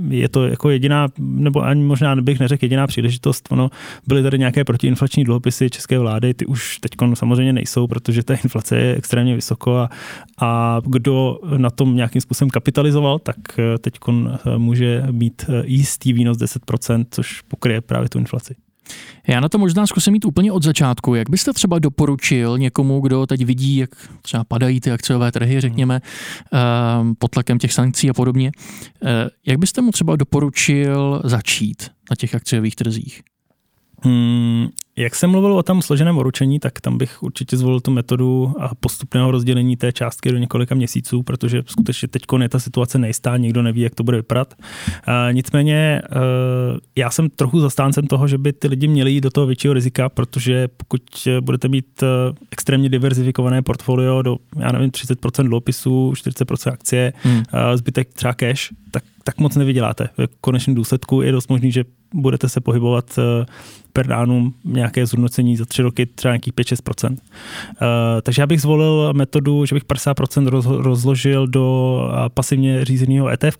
je 0.10 0.30
to 0.30 0.48
jako 0.48 0.70
jediná, 0.70 1.08
nebo 1.20 1.62
ani 1.62 1.84
možná 1.84 2.16
bych 2.16 2.40
neřekl 2.40 2.66
jediná 2.66 2.88
příležitost. 2.88 3.48
Ono 3.52 3.70
byly 4.08 4.24
tady 4.24 4.40
nějaké 4.40 4.64
protiinflační 4.64 5.24
dluhopisy 5.24 5.70
české 5.70 6.00
vlády, 6.00 6.34
ty 6.34 6.46
už 6.46 6.80
teď 6.80 6.92
samozřejmě 7.14 7.54
nejsou, 7.54 7.88
protože 7.88 8.24
ta 8.24 8.34
inflace 8.34 8.78
je 8.78 8.96
extrémně 8.96 9.36
vysoko 9.36 9.78
a, 9.78 9.90
a 10.42 10.82
kdo 10.86 11.40
na 11.58 11.70
tom 11.70 11.96
nějakým 11.96 12.22
způsobem 12.22 12.50
kapitalizoval, 12.50 13.20
tak 13.20 13.36
teď 13.80 13.94
může 14.58 15.04
mít 15.12 15.46
jistý 15.64 16.14
výnos 16.14 16.38
10%, 16.38 17.06
což 17.12 17.42
pokryje 17.42 17.82
právě 17.82 18.10
tu 18.10 18.20
inflaci. 18.20 18.56
Já 19.28 19.40
na 19.40 19.50
to 19.50 19.58
možná 19.58 19.88
zkusím 19.88 20.14
mít 20.14 20.26
úplně 20.26 20.52
od 20.52 20.64
začátku. 20.64 21.16
Jak 21.16 21.30
byste 21.30 21.54
třeba 21.54 21.80
doporučil 21.80 22.58
někomu, 22.58 23.00
kdo 23.00 23.26
teď 23.26 23.46
vidí, 23.46 23.78
jak 23.78 23.90
třeba 24.22 24.44
padají 24.44 24.82
ty 24.82 24.92
akciové 24.92 25.32
trhy, 25.32 25.62
řekněme, 25.62 26.02
ehm, 26.52 27.16
pod 27.16 27.32
tlakem 27.32 27.60
těch 27.60 27.74
sankcí 27.74 28.10
a 28.10 28.14
podobně, 28.14 28.52
eh, 29.06 29.30
jak 29.46 29.58
byste 29.58 29.82
mu 29.82 29.92
třeba 29.92 30.16
doporučil 30.16 31.22
začít 31.24 31.92
na 32.12 32.16
těch 32.16 32.36
akciových 32.36 32.76
trzích? 32.76 33.22
Hmm, 34.04 34.68
jak 34.98 35.16
jsem 35.16 35.30
mluvil 35.30 35.54
o 35.54 35.64
tom 35.64 35.82
složeném 35.82 36.18
oručení, 36.18 36.60
tak 36.60 36.82
tam 36.82 36.98
bych 36.98 37.24
určitě 37.24 37.58
zvolil 37.58 37.80
tu 37.80 37.92
metodu 37.92 38.54
a 38.60 38.76
postupného 38.76 39.32
rozdělení 39.32 39.78
té 39.78 39.92
částky 39.92 40.32
do 40.32 40.38
několika 40.38 40.76
měsíců, 40.76 41.24
protože 41.24 41.64
skutečně 41.66 42.08
teď 42.08 42.22
je 42.42 42.50
ta 42.50 42.60
situace 42.60 43.00
nejistá, 43.00 43.38
nikdo 43.38 43.62
neví, 43.62 43.82
jak 43.82 43.96
to 43.96 44.04
bude 44.04 44.18
vypadat. 44.18 44.54
nicméně 45.32 46.02
já 46.96 47.10
jsem 47.10 47.30
trochu 47.30 47.60
zastáncem 47.60 48.08
toho, 48.08 48.28
že 48.28 48.38
by 48.38 48.54
ty 48.54 48.68
lidi 48.68 48.88
měli 48.88 49.12
jít 49.12 49.22
do 49.22 49.30
toho 49.30 49.48
většího 49.48 49.74
rizika, 49.74 50.10
protože 50.10 50.68
pokud 50.68 51.02
budete 51.42 51.68
mít 51.68 52.04
extrémně 52.52 52.90
diverzifikované 52.90 53.62
portfolio 53.62 54.22
do, 54.22 54.38
já 54.60 54.72
nevím, 54.72 54.90
30% 54.90 55.44
dluhopisů, 55.44 56.12
40% 56.12 56.72
akcie, 56.72 57.14
hmm. 57.22 57.44
zbytek 57.76 58.14
třeba 58.14 58.34
cash, 58.34 58.70
tak, 58.92 59.04
tak 59.24 59.38
moc 59.38 59.56
nevyděláte. 59.56 60.10
V 60.18 60.42
konečném 60.42 60.76
důsledku 60.76 61.22
je 61.22 61.32
dost 61.32 61.50
možný, 61.50 61.72
že 61.72 61.84
budete 62.14 62.50
se 62.50 62.62
pohybovat 62.62 63.20
per 63.96 64.14
annum 64.14 64.54
nějaké 64.64 65.06
zhodnocení 65.06 65.58
za 65.58 65.66
tři 65.66 65.82
roky 65.82 66.06
třeba 66.06 66.32
nějakých 66.32 66.54
5-6%. 66.54 67.12
Uh, 67.12 67.18
eh, 67.82 68.22
takže 68.22 68.42
já 68.42 68.48
bych 68.48 68.62
zvolil 68.62 69.14
metodu, 69.14 69.66
že 69.66 69.76
bych 69.76 69.84
50% 69.84 70.48
roz, 70.48 70.66
rozložil 70.66 71.48
do 71.48 71.98
uh, 72.04 72.30
pasivně 72.30 72.86
řízeného 72.86 73.30
ETF 73.30 73.58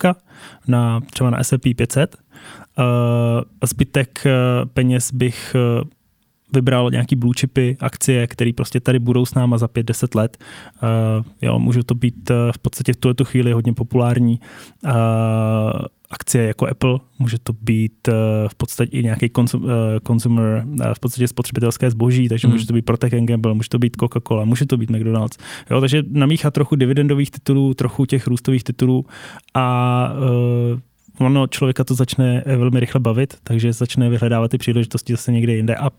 na 0.68 1.00
třeba 1.00 1.30
na 1.30 1.38
S&P 1.38 1.74
500. 1.74 2.16
Uh, 2.78 2.84
zbytek 3.64 4.26
uh, 4.26 4.68
peněz 4.68 5.12
bych 5.12 5.56
vybral 6.52 6.90
nějaký 6.90 7.16
blue 7.16 7.34
chipy, 7.40 7.76
akcie, 7.80 8.26
které 8.26 8.50
prostě 8.56 8.80
tady 8.80 8.98
budou 8.98 9.26
s 9.26 9.34
náma 9.34 9.58
za 9.58 9.66
5-10 9.66 10.16
let. 10.16 10.38
Uh, 10.82 11.24
jo, 11.42 11.58
můžu 11.58 11.82
to 11.82 11.94
být 11.94 12.30
uh, 12.30 12.36
v 12.52 12.58
podstatě 12.58 12.92
v 12.92 12.96
tuto 12.96 13.24
chvíli 13.24 13.52
hodně 13.52 13.72
populární. 13.72 14.40
Uh, 14.84 14.92
akcie 16.10 16.44
jako 16.44 16.66
Apple, 16.66 16.98
může 17.18 17.38
to 17.38 17.52
být 17.52 18.08
uh, 18.08 18.14
v 18.48 18.54
podstatě 18.54 18.98
i 18.98 19.02
nějaký 19.02 19.30
uh, 19.30 19.42
consumer, 20.06 20.64
uh, 20.66 20.94
v 20.94 21.00
podstatě 21.00 21.28
spotřebitelské 21.28 21.90
zboží, 21.90 22.28
takže 22.28 22.48
mm. 22.48 22.52
může 22.52 22.66
to 22.66 22.72
být 22.72 22.84
Procter 22.84 23.10
Gamble, 23.24 23.54
může 23.54 23.68
to 23.68 23.78
být 23.78 23.96
Coca-Cola, 23.96 24.44
může 24.44 24.66
to 24.66 24.76
být 24.76 24.90
McDonald's. 24.90 25.38
Jo, 25.70 25.80
takže 25.80 26.02
namíchat 26.10 26.54
trochu 26.54 26.76
dividendových 26.76 27.30
titulů, 27.30 27.74
trochu 27.74 28.06
těch 28.06 28.26
růstových 28.26 28.64
titulů 28.64 29.06
a 29.54 30.08
uh, 30.72 31.26
ono 31.26 31.46
člověka 31.46 31.84
to 31.84 31.94
začne 31.94 32.42
velmi 32.46 32.80
rychle 32.80 33.00
bavit, 33.00 33.36
takže 33.42 33.72
začne 33.72 34.10
vyhledávat 34.10 34.50
ty 34.50 34.58
příležitosti 34.58 35.12
zase 35.12 35.32
někde 35.32 35.56
jinde 35.56 35.76
a 35.76 35.90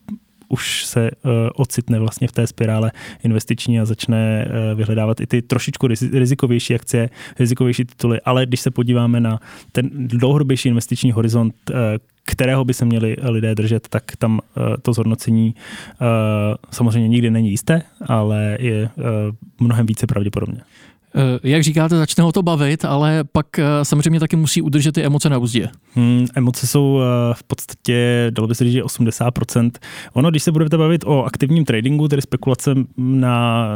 už 0.49 0.85
se 0.85 1.11
uh, 1.11 1.31
ocitne 1.55 1.99
vlastně 1.99 2.27
v 2.27 2.31
té 2.31 2.47
spirále 2.47 2.91
investiční 3.23 3.79
a 3.79 3.85
začne 3.85 4.47
uh, 4.47 4.77
vyhledávat 4.77 5.21
i 5.21 5.27
ty 5.27 5.41
trošičku 5.41 5.87
rizikovější 6.13 6.75
akcie, 6.75 7.09
rizikovější 7.39 7.85
tituly, 7.85 8.21
ale 8.21 8.45
když 8.45 8.59
se 8.59 8.71
podíváme 8.71 9.19
na 9.19 9.39
ten 9.71 9.89
dlouhodobější 9.93 10.69
investiční 10.69 11.11
horizont, 11.11 11.55
uh, 11.69 11.77
kterého 12.25 12.65
by 12.65 12.73
se 12.73 12.85
měli 12.85 13.15
lidé 13.23 13.55
držet, 13.55 13.87
tak 13.87 14.03
tam 14.17 14.39
to 14.81 14.93
zhodnocení 14.93 15.55
samozřejmě 16.71 17.07
nikdy 17.07 17.31
není 17.31 17.49
jisté, 17.49 17.81
ale 18.07 18.57
je 18.59 18.89
mnohem 19.59 19.85
více 19.85 20.07
pravděpodobně. 20.07 20.61
Eh, 21.17 21.39
jak 21.43 21.63
říkáte, 21.63 21.97
začne 21.97 22.23
ho 22.23 22.31
to 22.31 22.43
bavit, 22.43 22.85
ale 22.85 23.23
pak 23.31 23.59
eh, 23.59 23.63
samozřejmě 23.83 24.19
taky 24.19 24.35
musí 24.35 24.61
udržet 24.61 24.91
ty 24.91 25.03
emoce 25.03 25.29
na 25.29 25.37
úzdě. 25.37 25.69
Hmm, 25.95 26.27
emoce 26.35 26.67
jsou 26.67 26.99
eh, 27.01 27.33
v 27.33 27.43
podstatě, 27.43 28.27
dalo 28.29 28.47
by 28.47 28.55
se 28.55 28.63
říct, 28.63 28.73
že 28.73 28.83
80%. 28.83 29.71
Ono, 30.13 30.29
když 30.29 30.43
se 30.43 30.51
budete 30.51 30.77
bavit 30.77 31.03
o 31.05 31.23
aktivním 31.23 31.65
tradingu, 31.65 32.07
tedy 32.07 32.21
spekulace 32.21 32.75
na 32.97 33.67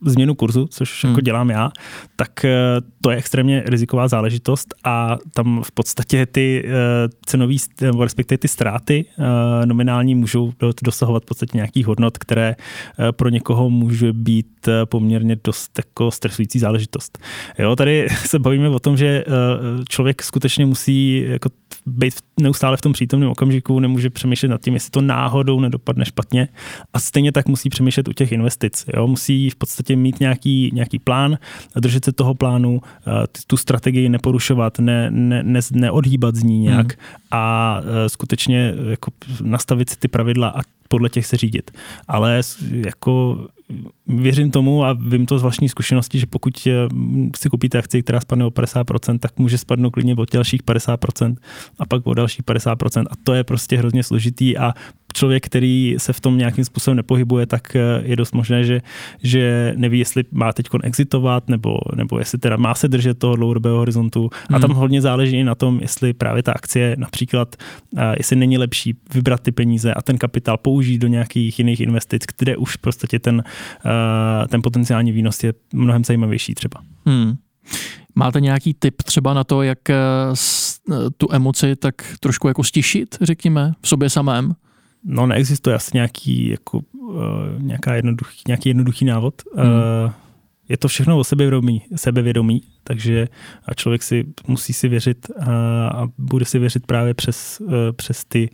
změnu 0.00 0.34
kurzu, 0.34 0.66
což 0.66 1.04
hmm. 1.04 1.10
jako 1.10 1.20
dělám 1.20 1.50
já, 1.50 1.70
tak 2.16 2.44
eh, 2.44 2.50
to 3.00 3.10
je 3.10 3.16
extrémně 3.16 3.62
riziková 3.66 4.08
záležitost 4.08 4.74
a 4.84 5.16
tam 5.34 5.62
v 5.62 5.72
podstatě 5.72 6.26
ty 6.26 6.68
cenový, 7.26 7.58
nebo 7.80 8.04
respektive 8.04 8.38
ty 8.38 8.48
ztráty 8.48 9.04
uh, 9.18 9.24
nominální 9.64 10.14
můžou 10.14 10.52
dosahovat 10.84 11.22
v 11.22 11.26
podstatě 11.26 11.56
nějakých 11.56 11.86
hodnot, 11.86 12.18
které 12.18 12.56
pro 13.10 13.28
někoho 13.28 13.70
může 13.70 14.12
být 14.12 14.68
poměrně 14.84 15.36
dost 15.44 15.78
jako 15.78 16.10
stresující 16.10 16.58
záležitost. 16.58 17.18
Jo, 17.58 17.76
tady 17.76 18.08
se 18.26 18.38
bavíme 18.38 18.68
o 18.68 18.78
tom, 18.78 18.96
že 18.96 19.24
člověk 19.88 20.22
skutečně 20.22 20.66
musí 20.66 21.24
jako 21.28 21.48
být 21.86 22.14
neustále 22.40 22.76
v 22.76 22.80
tom 22.80 22.92
přítomném 22.92 23.30
okamžiku, 23.30 23.80
nemůže 23.80 24.10
přemýšlet 24.10 24.48
nad 24.48 24.60
tím, 24.60 24.74
jestli 24.74 24.90
to 24.90 25.00
náhodou 25.00 25.60
nedopadne 25.60 26.04
špatně 26.04 26.48
a 26.92 27.00
stejně 27.00 27.32
tak 27.32 27.48
musí 27.48 27.68
přemýšlet 27.68 28.08
u 28.08 28.12
těch 28.12 28.32
investic. 28.32 28.84
Jo? 28.96 29.06
Musí 29.06 29.50
v 29.50 29.56
podstatě 29.56 29.96
mít 29.96 30.20
nějaký, 30.20 30.70
nějaký 30.74 30.98
plán, 30.98 31.38
držet 31.76 32.04
se 32.04 32.12
toho 32.12 32.34
plánu, 32.34 32.80
eh, 32.82 33.10
tu 33.46 33.56
strategii 33.56 34.08
neporušovat, 34.08 34.78
ne, 34.78 35.10
ne, 35.10 35.42
ne, 35.42 35.60
neodhýbat 35.72 36.34
z 36.34 36.42
ní 36.42 36.58
nějak 36.58 36.86
mm. 36.86 37.02
a 37.30 37.76
eh, 37.80 38.08
skutečně 38.08 38.74
jako 38.90 39.10
nastavit 39.42 39.90
si 39.90 39.98
ty 39.98 40.08
pravidla 40.08 40.48
a 40.48 40.60
podle 40.88 41.08
těch 41.08 41.26
se 41.26 41.36
řídit. 41.36 41.70
Ale 42.08 42.40
jako 42.86 43.46
věřím 44.06 44.50
tomu 44.50 44.84
a 44.84 44.92
vím 44.92 45.26
to 45.26 45.38
z 45.38 45.42
vlastní 45.42 45.68
zkušenosti, 45.68 46.18
že 46.18 46.26
pokud 46.26 46.66
eh, 46.66 46.72
si 47.36 47.48
koupíte 47.48 47.78
akci, 47.78 48.02
která 48.02 48.20
spadne 48.20 48.44
o 48.44 48.50
50%, 48.50 49.18
tak 49.18 49.38
může 49.38 49.58
spadnout 49.58 49.92
klidně 49.92 50.14
o 50.14 50.24
dalších 50.32 50.62
50% 50.62 51.36
a 51.78 51.86
pak 51.86 52.06
o 52.06 52.14
dalších 52.14 52.44
50% 52.44 53.04
a 53.10 53.14
to 53.24 53.34
je 53.34 53.44
prostě 53.44 53.76
hrozně 53.76 54.02
složitý 54.02 54.58
a 54.58 54.72
člověk, 55.18 55.46
který 55.46 55.94
se 55.98 56.12
v 56.12 56.20
tom 56.20 56.38
nějakým 56.38 56.64
způsobem 56.64 56.96
nepohybuje, 56.96 57.46
tak 57.46 57.76
eh, 57.76 57.80
je 58.02 58.16
dost 58.16 58.34
možné, 58.34 58.64
že, 58.64 58.80
že 59.22 59.72
neví, 59.76 59.98
jestli 59.98 60.24
má 60.30 60.52
teď 60.52 60.66
exitovat, 60.82 61.48
nebo, 61.48 61.78
nebo 61.94 62.18
jestli 62.18 62.38
teda 62.38 62.56
má 62.56 62.74
se 62.74 62.88
držet 62.88 63.18
toho 63.18 63.36
dlouhodobého 63.36 63.76
horizontu. 63.76 64.30
Hmm. 64.48 64.56
A 64.56 64.58
tam 64.58 64.70
hodně 64.70 65.00
záleží 65.00 65.36
i 65.36 65.44
na 65.44 65.54
tom, 65.54 65.78
jestli 65.80 66.12
právě 66.12 66.42
ta 66.42 66.52
akcie 66.52 66.96
například, 66.98 67.56
eh, 67.96 68.14
jestli 68.18 68.36
není 68.36 68.58
lepší 68.58 68.94
vybrat 69.14 69.40
ty 69.40 69.52
peníze 69.52 69.94
a 69.94 70.02
ten 70.02 70.18
kapitál 70.18 70.56
použít 70.56 70.98
do 70.98 71.08
nějakých 71.08 71.58
jiných 71.58 71.80
investic, 71.80 72.22
kde 72.38 72.56
už 72.56 72.76
prostě 72.76 73.18
ten, 73.18 73.42
eh, 73.42 74.48
ten 74.48 74.62
potenciální 74.62 75.12
výnos 75.12 75.44
je 75.44 75.52
mnohem 75.72 76.04
zajímavější 76.04 76.54
třeba. 76.54 76.80
Hmm. 77.06 77.34
Máte 78.14 78.40
nějaký 78.40 78.74
tip 78.74 79.02
třeba 79.02 79.34
na 79.34 79.44
to, 79.44 79.62
jak 79.62 79.78
tu 81.16 81.28
emoci 81.32 81.76
tak 81.76 81.94
trošku 82.20 82.48
jako 82.48 82.64
stišit, 82.64 83.16
řekněme, 83.20 83.72
v 83.80 83.88
sobě 83.88 84.10
samém? 84.10 84.54
No 85.04 85.26
neexistuje 85.26 85.76
asi 85.76 85.90
nějaký, 85.94 86.48
jako, 86.48 86.80
uh, 86.92 87.14
nějaká 87.58 87.94
jednoduchý, 87.94 88.42
nějaký 88.48 88.68
jednoduchý 88.68 89.04
návod. 89.04 89.42
Hmm. 89.56 89.70
Uh, 89.70 90.12
je 90.68 90.76
to 90.76 90.88
všechno 90.88 91.18
o 91.18 91.24
sebevědomí, 91.24 91.82
sebevědomí 91.96 92.62
takže 92.84 93.28
a 93.64 93.74
člověk 93.74 94.02
si 94.02 94.26
musí 94.46 94.72
si 94.72 94.88
věřit 94.88 95.30
a, 95.40 95.52
a 95.88 96.08
bude 96.18 96.44
si 96.44 96.58
věřit 96.58 96.86
právě 96.86 97.14
přes, 97.14 97.62
přes 97.96 98.24
ty 98.24 98.50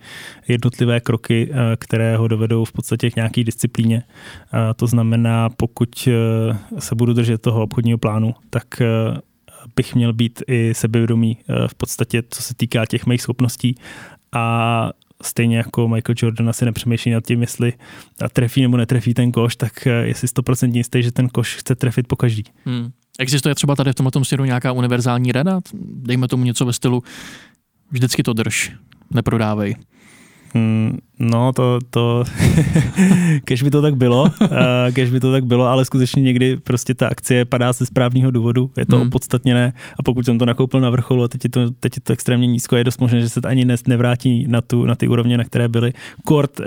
jednotlivé 0.49 1.01
kroky, 1.01 1.51
které 1.79 2.17
ho 2.17 2.29
dovedou 2.29 2.65
v 2.65 2.73
podstatě 2.73 3.11
k 3.11 3.17
nějaké 3.17 3.45
disciplíně. 3.45 4.03
A 4.53 4.75
to 4.75 4.87
znamená, 4.87 5.49
pokud 5.49 6.09
se 6.79 6.95
budu 6.95 7.13
držet 7.13 7.43
toho 7.43 7.63
obchodního 7.63 7.99
plánu, 7.99 8.35
tak 8.51 8.67
bych 9.77 9.95
měl 9.95 10.13
být 10.13 10.43
i 10.47 10.75
sebevědomý 10.75 11.39
v 11.67 11.75
podstatě, 11.75 12.23
co 12.31 12.43
se 12.43 12.55
týká 12.55 12.87
těch 12.87 13.07
mých 13.07 13.23
schopností 13.23 13.75
a 14.33 14.91
stejně 15.25 15.57
jako 15.57 15.89
Michael 15.89 16.15
Jordan 16.23 16.49
asi 16.49 16.65
nepřemýšlí 16.65 17.11
nad 17.11 17.27
tím, 17.27 17.41
jestli 17.41 17.73
trefí 18.33 18.63
nebo 18.63 18.77
netrefí 18.77 19.15
ten 19.15 19.33
koš, 19.33 19.57
tak 19.57 19.87
je 19.87 20.15
si 20.15 20.27
100% 20.27 20.77
jistý, 20.77 21.03
že 21.03 21.13
ten 21.13 21.29
koš 21.29 21.57
chce 21.57 21.75
trefit 21.75 22.07
po 22.07 22.17
každý. 22.17 22.45
Hmm. 22.65 22.91
Existuje 23.19 23.55
třeba 23.55 23.77
tady 23.77 23.93
v 23.93 23.95
tomto 23.95 24.25
směru 24.25 24.45
nějaká 24.45 24.73
univerzální 24.73 25.33
rada? 25.33 25.61
Dejme 25.95 26.29
tomu 26.29 26.45
něco 26.45 26.65
ve 26.65 26.73
stylu 26.73 27.03
vždycky 27.91 28.23
to 28.23 28.33
drž, 28.33 28.73
neprodávej. 29.11 29.77
Hmm, 30.55 30.99
no, 31.19 31.53
to, 31.53 31.79
to 31.91 32.25
kež 33.45 33.63
by 33.63 33.71
to 33.71 33.83
tak 33.83 33.97
bylo, 33.97 34.23
uh, 34.23 34.49
kež 34.93 35.11
by 35.11 35.21
to 35.21 35.33
tak 35.33 35.45
bylo, 35.45 35.67
ale 35.67 35.85
skutečně 35.85 36.23
někdy 36.23 36.57
prostě 36.57 36.95
ta 36.95 37.09
akcie 37.09 37.45
padá 37.45 37.73
ze 37.73 37.87
správného 37.87 38.31
důvodu, 38.31 38.71
je 38.77 38.87
to 38.87 38.97
hmm. 38.97 39.07
opodstatněné 39.07 39.73
a 39.99 40.03
pokud 40.03 40.25
jsem 40.25 40.39
to 40.39 40.47
nakoupil 40.47 40.81
na 40.81 40.91
vrcholu 40.91 41.23
a 41.23 41.29
teď 41.29 41.45
je 41.45 41.51
to, 41.51 41.71
teď 41.71 41.97
je 41.97 42.01
to 42.03 42.13
extrémně 42.13 42.47
nízko, 42.47 42.77
je 42.77 42.85
dost 42.85 43.01
možné, 43.01 43.21
že 43.21 43.29
se 43.29 43.41
to 43.41 43.49
ani 43.49 43.65
dnes 43.65 43.87
nevrátí 43.87 44.47
na, 44.49 44.61
tu, 44.61 44.85
na 44.85 44.95
ty 44.95 45.09
úrovně, 45.09 45.39
na 45.39 45.45
které 45.45 45.69
byly. 45.69 45.93
Kort 46.25 46.61
uh, 46.61 46.67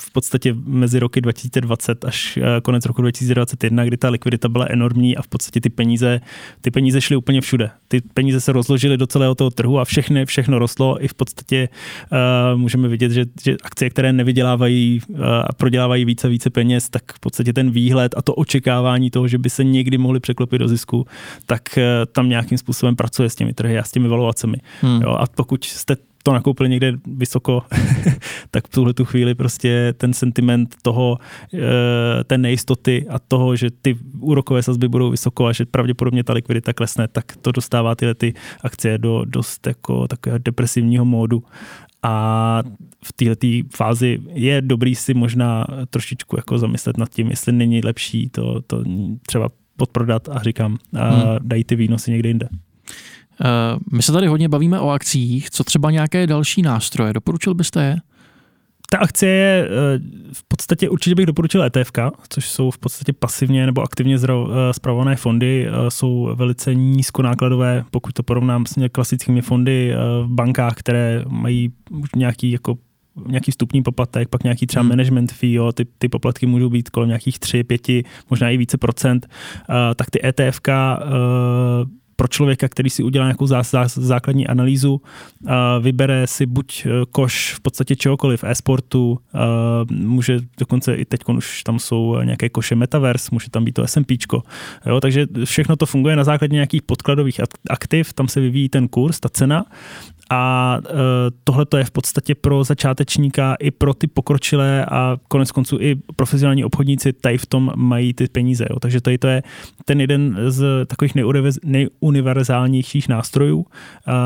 v 0.00 0.12
podstatě 0.12 0.54
mezi 0.64 0.98
roky 0.98 1.20
2020 1.20 2.04
až 2.04 2.36
uh, 2.36 2.44
konec 2.62 2.86
roku 2.86 3.02
2021, 3.02 3.84
kdy 3.84 3.96
ta 3.96 4.10
likvidita 4.10 4.48
byla 4.48 4.66
enormní 4.70 5.16
a 5.16 5.22
v 5.22 5.28
podstatě 5.28 5.60
ty 5.60 5.70
peníze, 5.70 6.20
ty 6.60 6.70
peníze 6.70 7.00
šly 7.00 7.16
úplně 7.16 7.40
všude. 7.40 7.70
Ty 7.88 8.00
peníze 8.14 8.40
se 8.40 8.52
rozložily 8.52 8.96
do 8.96 9.06
celého 9.06 9.34
toho 9.34 9.50
trhu 9.50 9.78
a 9.78 9.84
všechny, 9.84 10.26
všechno 10.26 10.58
rostlo 10.58 11.04
i 11.04 11.08
v 11.08 11.14
podstatě 11.14 11.68
můžeme 12.56 12.88
vidět, 12.88 13.12
že, 13.12 13.21
že 13.44 13.56
akcie, 13.62 13.90
které 13.90 14.12
nevydělávají 14.12 15.00
a 15.48 15.52
prodělávají 15.52 16.04
více 16.04 16.26
a 16.26 16.30
více 16.30 16.50
peněz, 16.50 16.88
tak 16.88 17.12
v 17.14 17.20
podstatě 17.20 17.52
ten 17.52 17.70
výhled 17.70 18.14
a 18.16 18.22
to 18.22 18.34
očekávání 18.34 19.10
toho, 19.10 19.28
že 19.28 19.38
by 19.38 19.50
se 19.50 19.64
někdy 19.64 19.98
mohli 19.98 20.20
překlopit 20.20 20.60
do 20.60 20.68
zisku, 20.68 21.06
tak 21.46 21.78
e, 21.78 22.06
tam 22.06 22.28
nějakým 22.28 22.58
způsobem 22.58 22.96
pracuje 22.96 23.30
s 23.30 23.34
těmi 23.34 23.52
trhy 23.52 23.78
a 23.78 23.84
s 23.84 23.90
těmi 23.90 24.08
valuacemi. 24.08 24.56
Hmm. 24.80 25.02
Jo, 25.02 25.10
a 25.10 25.26
pokud 25.36 25.64
jste 25.64 25.96
to 26.22 26.32
nakoupili 26.32 26.68
někde 26.68 26.92
vysoko, 27.06 27.62
tak 28.50 28.66
v 28.66 28.70
tuhle 28.70 28.94
tu 28.94 29.04
chvíli 29.04 29.34
prostě 29.34 29.94
ten 29.96 30.14
sentiment 30.14 30.74
toho, 30.82 31.18
e, 31.54 32.24
té 32.24 32.38
nejistoty 32.38 33.06
a 33.08 33.18
toho, 33.18 33.56
že 33.56 33.70
ty 33.82 33.98
úrokové 34.18 34.62
sazby 34.62 34.88
budou 34.88 35.10
vysoko 35.10 35.46
a 35.46 35.52
že 35.52 35.66
pravděpodobně 35.66 36.24
ta 36.24 36.32
likvidita 36.32 36.72
klesne, 36.72 37.08
tak 37.08 37.24
to 37.40 37.52
dostává 37.52 37.94
tyhle 37.94 38.14
ty 38.14 38.34
akcie 38.64 38.98
do 38.98 39.24
dost 39.24 39.66
jako 39.66 40.08
takového 40.08 40.38
depresivního 40.38 41.04
módu 41.04 41.42
a 42.02 42.62
v 43.04 43.12
této 43.12 43.46
fázi 43.76 44.18
je 44.28 44.60
dobrý 44.60 44.94
si 44.94 45.14
možná 45.14 45.66
trošičku 45.90 46.36
jako 46.36 46.58
zamyslet 46.58 46.98
nad 46.98 47.08
tím, 47.08 47.30
jestli 47.30 47.52
není 47.52 47.80
lepší 47.84 48.28
to, 48.28 48.62
to 48.62 48.84
třeba 49.26 49.48
podprodat 49.76 50.28
a 50.28 50.42
říkám, 50.42 50.78
a 51.00 51.10
hmm. 51.10 51.24
dají 51.40 51.64
ty 51.64 51.76
výnosy 51.76 52.10
někde 52.10 52.28
jinde. 52.28 52.48
Uh, 52.52 53.80
my 53.92 54.02
se 54.02 54.12
tady 54.12 54.26
hodně 54.26 54.48
bavíme 54.48 54.80
o 54.80 54.90
akcích. 54.90 55.50
Co 55.50 55.64
třeba 55.64 55.90
nějaké 55.90 56.26
další 56.26 56.62
nástroje? 56.62 57.12
Doporučil 57.12 57.54
byste 57.54 57.84
je? 57.84 57.96
Ta 58.92 58.98
akcie 58.98 59.32
je 59.32 59.64
eh, 59.64 59.68
v 60.32 60.44
podstatě 60.48 60.88
určitě 60.88 61.14
bych 61.14 61.26
doporučil 61.26 61.62
ETF, 61.62 61.92
což 62.28 62.48
jsou 62.48 62.70
v 62.70 62.78
podstatě 62.78 63.12
pasivně 63.12 63.66
nebo 63.66 63.82
aktivně 63.82 64.18
zpravované 64.72 65.12
eh, 65.12 65.16
fondy, 65.16 65.66
eh, 65.68 65.90
jsou 65.90 66.30
velice 66.34 66.74
nízkonákladové, 66.74 67.84
pokud 67.90 68.12
to 68.12 68.22
porovnám 68.22 68.66
s 68.66 68.88
klasickými 68.92 69.42
fondy 69.42 69.94
v 70.22 70.28
bankách, 70.28 70.74
které 70.74 71.24
mají 71.28 71.72
nějaký 72.16 72.50
jako 72.50 72.78
nějaký 73.26 73.50
vstupní 73.50 73.82
poplatek, 73.82 74.28
pak 74.28 74.42
nějaký 74.42 74.66
třeba 74.66 74.80
hmm. 74.80 74.88
management 74.88 75.32
fee, 75.32 75.52
jo, 75.52 75.72
ty, 75.72 75.84
ty 75.98 76.08
poplatky 76.08 76.46
můžou 76.46 76.70
být 76.70 76.90
kolem 76.90 77.08
nějakých 77.08 77.38
3, 77.38 77.64
5, 77.64 77.88
možná 78.30 78.50
i 78.50 78.56
více 78.56 78.78
procent, 78.78 79.26
uh, 79.68 79.74
tak 79.96 80.10
ty 80.10 80.26
ETF 80.26 80.60
uh, 80.68 81.88
pro 82.22 82.28
člověka, 82.28 82.68
který 82.68 82.90
si 82.90 83.02
udělá 83.02 83.26
nějakou 83.26 83.46
zá, 83.46 83.62
zá, 83.62 83.88
základní 83.88 84.46
analýzu, 84.46 84.92
uh, 84.94 85.50
vybere 85.80 86.26
si 86.26 86.46
buď 86.46 86.86
eh, 86.86 86.90
koš 87.10 87.54
v 87.54 87.60
podstatě 87.60 87.96
čehokoliv, 87.96 88.44
e-sportu, 88.44 89.18
uh, 89.34 89.40
může 89.90 90.40
dokonce 90.58 90.94
i 90.94 91.04
teď 91.04 91.20
už 91.28 91.62
tam 91.62 91.78
jsou 91.78 92.22
nějaké 92.22 92.48
koše 92.48 92.74
Metaverse, 92.74 93.28
může 93.32 93.50
tam 93.50 93.64
být 93.64 93.72
to 93.72 93.86
SMPčko, 93.86 94.42
jo, 94.86 95.00
takže 95.00 95.26
všechno 95.44 95.76
to 95.76 95.86
funguje 95.86 96.16
na 96.16 96.24
základě 96.24 96.54
nějakých 96.54 96.82
podkladových 96.82 97.40
aktiv, 97.70 98.12
tam 98.12 98.28
se 98.28 98.40
vyvíjí 98.40 98.68
ten 98.68 98.88
kurz, 98.88 99.20
ta 99.20 99.28
cena 99.28 99.64
a 100.30 100.78
e, 100.84 100.92
tohle 101.44 101.66
to 101.66 101.76
je 101.76 101.84
v 101.84 101.90
podstatě 101.90 102.34
pro 102.34 102.64
začátečníka 102.64 103.54
i 103.54 103.70
pro 103.70 103.94
ty 103.94 104.06
pokročilé 104.06 104.84
a 104.84 105.16
konec 105.28 105.52
konců 105.52 105.78
i 105.80 105.96
profesionální 106.16 106.64
obchodníci 106.64 107.12
tady 107.12 107.38
v 107.38 107.46
tom 107.46 107.72
mají 107.76 108.14
ty 108.14 108.28
peníze. 108.28 108.66
Jo. 108.70 108.78
Takže 108.80 109.00
tady 109.00 109.18
to 109.18 109.26
je 109.26 109.42
ten 109.84 110.00
jeden 110.00 110.38
z 110.48 110.86
takových 110.86 111.14
nejuniverzálnějších 111.64 113.08
nástrojů, 113.08 113.66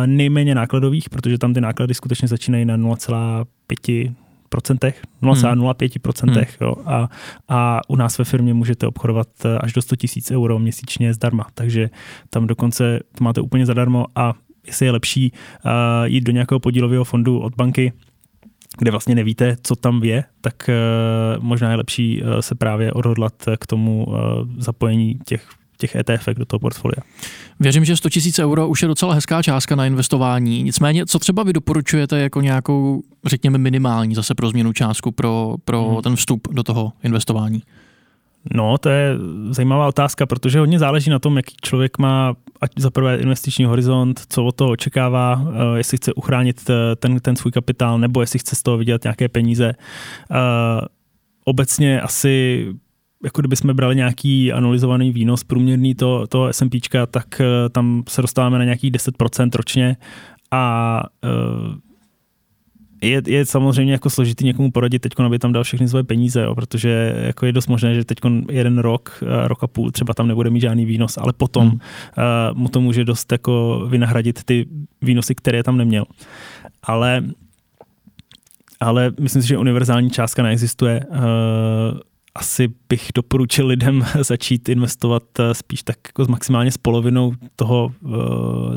nejméně 0.06 0.54
nákladových, 0.54 1.10
protože 1.10 1.38
tam 1.38 1.54
ty 1.54 1.60
náklady 1.60 1.94
skutečně 1.94 2.28
začínají 2.28 2.64
na 2.64 2.76
0,5 2.76 4.14
procentech, 4.48 5.02
0,05 5.22 5.98
procentech. 5.98 6.56
Hmm. 6.60 6.68
Jo, 6.68 6.74
a, 6.84 7.08
a 7.48 7.80
u 7.88 7.96
nás 7.96 8.18
ve 8.18 8.24
firmě 8.24 8.54
můžete 8.54 8.86
obchodovat 8.86 9.28
e, 9.44 9.58
až 9.58 9.72
do 9.72 9.82
100 9.82 9.96
tisíc 9.96 10.30
euro 10.30 10.58
měsíčně 10.58 11.14
zdarma, 11.14 11.46
takže 11.54 11.90
tam 12.30 12.46
dokonce 12.46 13.00
to 13.18 13.24
máte 13.24 13.40
úplně 13.40 13.66
zadarmo 13.66 14.06
a 14.14 14.34
jestli 14.66 14.86
je 14.86 14.92
lepší 14.92 15.32
uh, 15.32 15.70
jít 16.04 16.24
do 16.24 16.32
nějakého 16.32 16.60
podílového 16.60 17.04
fondu 17.04 17.38
od 17.38 17.54
banky, 17.56 17.92
kde 18.78 18.90
vlastně 18.90 19.14
nevíte, 19.14 19.56
co 19.62 19.76
tam 19.76 20.04
je, 20.04 20.24
tak 20.40 20.54
uh, 20.68 21.44
možná 21.44 21.70
je 21.70 21.76
lepší 21.76 22.22
uh, 22.22 22.38
se 22.40 22.54
právě 22.54 22.92
odhodlat 22.92 23.34
k 23.58 23.66
tomu 23.66 24.04
uh, 24.04 24.16
zapojení 24.58 25.18
těch 25.24 25.48
těch 25.78 25.96
ETF 25.96 26.28
do 26.36 26.44
toho 26.44 26.60
portfolia. 26.60 27.02
Věřím, 27.60 27.84
že 27.84 27.96
100 27.96 28.08
000 28.38 28.50
euro 28.50 28.68
už 28.68 28.82
je 28.82 28.88
docela 28.88 29.14
hezká 29.14 29.42
částka 29.42 29.76
na 29.76 29.86
investování. 29.86 30.62
Nicméně, 30.62 31.06
co 31.06 31.18
třeba 31.18 31.42
vy 31.42 31.52
doporučujete 31.52 32.18
jako 32.18 32.40
nějakou, 32.40 33.02
řekněme, 33.24 33.58
minimální 33.58 34.14
zase 34.14 34.34
pro 34.34 34.48
změnu 34.48 34.72
částku 34.72 35.12
pro, 35.12 35.54
pro 35.64 35.84
hmm. 35.84 36.02
ten 36.02 36.16
vstup 36.16 36.48
do 36.52 36.62
toho 36.62 36.92
investování? 37.02 37.62
No, 38.54 38.78
to 38.78 38.88
je 38.88 39.14
zajímavá 39.50 39.88
otázka, 39.88 40.26
protože 40.26 40.58
hodně 40.58 40.78
záleží 40.78 41.10
na 41.10 41.18
tom, 41.18 41.36
jaký 41.36 41.56
člověk 41.62 41.98
má 41.98 42.34
ať 42.60 42.70
za 42.78 42.90
prvé 42.90 43.16
investiční 43.16 43.64
horizont, 43.64 44.22
co 44.28 44.44
od 44.44 44.56
toho 44.56 44.70
očekává, 44.70 45.44
eh, 45.44 45.78
jestli 45.78 45.96
chce 45.96 46.12
uchránit 46.14 46.70
eh, 46.70 46.96
ten, 46.96 47.20
ten 47.20 47.36
svůj 47.36 47.52
kapitál, 47.52 47.98
nebo 47.98 48.20
jestli 48.20 48.38
chce 48.38 48.56
z 48.56 48.62
toho 48.62 48.78
vydělat 48.78 49.04
nějaké 49.04 49.28
peníze. 49.28 49.72
Eh, 50.30 50.36
obecně 51.44 52.00
asi 52.00 52.66
jako 53.24 53.40
kdyby 53.40 53.56
jsme 53.56 53.74
brali 53.74 53.96
nějaký 53.96 54.52
analyzovaný 54.52 55.12
výnos 55.12 55.44
průměrný 55.44 55.94
to, 55.94 56.26
to 56.26 56.48
S&Pčka, 56.52 57.06
tak 57.06 57.40
tam 57.72 58.02
se 58.08 58.22
dostáváme 58.22 58.58
na 58.58 58.64
nějakých 58.64 58.92
10% 58.92 59.50
ročně 59.54 59.96
a 60.50 61.02
je, 63.02 63.22
je 63.26 63.46
samozřejmě 63.46 63.92
jako 63.92 64.10
složitý 64.10 64.44
někomu 64.44 64.70
poradit 64.70 64.98
teď, 64.98 65.12
aby 65.20 65.38
tam 65.38 65.52
dal 65.52 65.64
všechny 65.64 65.88
svoje 65.88 66.04
peníze, 66.04 66.42
jo, 66.42 66.54
protože 66.54 67.14
jako 67.26 67.46
je 67.46 67.52
dost 67.52 67.66
možné, 67.66 67.94
že 67.94 68.04
teď 68.04 68.18
jeden 68.50 68.78
rok, 68.78 69.22
eh, 69.22 69.48
rok 69.48 69.62
a 69.62 69.66
půl 69.66 69.90
třeba 69.90 70.14
tam 70.14 70.28
nebude 70.28 70.50
mít 70.50 70.60
žádný 70.60 70.84
výnos, 70.84 71.18
ale 71.18 71.32
potom 71.32 71.68
hmm. 71.68 71.78
uh, 72.52 72.58
mu 72.58 72.68
to 72.68 72.80
může 72.80 73.04
dost 73.04 73.32
jako 73.32 73.82
vynahradit 73.88 74.44
ty 74.44 74.66
výnosy, 75.02 75.34
které 75.34 75.62
tam 75.62 75.76
neměl. 75.76 76.04
Ale 76.82 77.24
ale 78.80 79.12
myslím 79.20 79.42
si, 79.42 79.48
že 79.48 79.58
univerzální 79.58 80.10
částka 80.10 80.42
neexistuje. 80.42 81.00
Uh, 81.10 81.16
asi 82.36 82.68
bych 82.88 83.08
doporučil 83.14 83.66
lidem 83.66 84.04
začít 84.20 84.68
investovat 84.68 85.22
eh, 85.38 85.54
spíš 85.54 85.82
tak 85.82 85.96
jako 86.06 86.24
s 86.24 86.28
maximálně 86.28 86.70
s 86.70 86.78
polovinou 86.78 87.32
toho, 87.56 87.92
uh, 88.00 88.12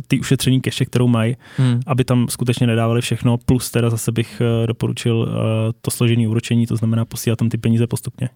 ty 0.07 0.19
ušetření 0.19 0.61
keše, 0.61 0.85
kterou 0.85 1.07
mají, 1.07 1.35
hmm. 1.57 1.79
aby 1.87 2.03
tam 2.03 2.27
skutečně 2.29 2.67
nedávali 2.67 3.01
všechno, 3.01 3.37
plus 3.37 3.71
teda 3.71 3.89
zase 3.89 4.11
bych 4.11 4.41
uh, 4.41 4.67
doporučil 4.67 5.27
to 5.81 5.91
složení 5.91 6.27
úročení, 6.27 6.67
to 6.67 6.75
znamená 6.75 7.05
posílat 7.05 7.39
tam 7.39 7.49
ty 7.49 7.57
peníze 7.57 7.87
postupně. 7.87 8.29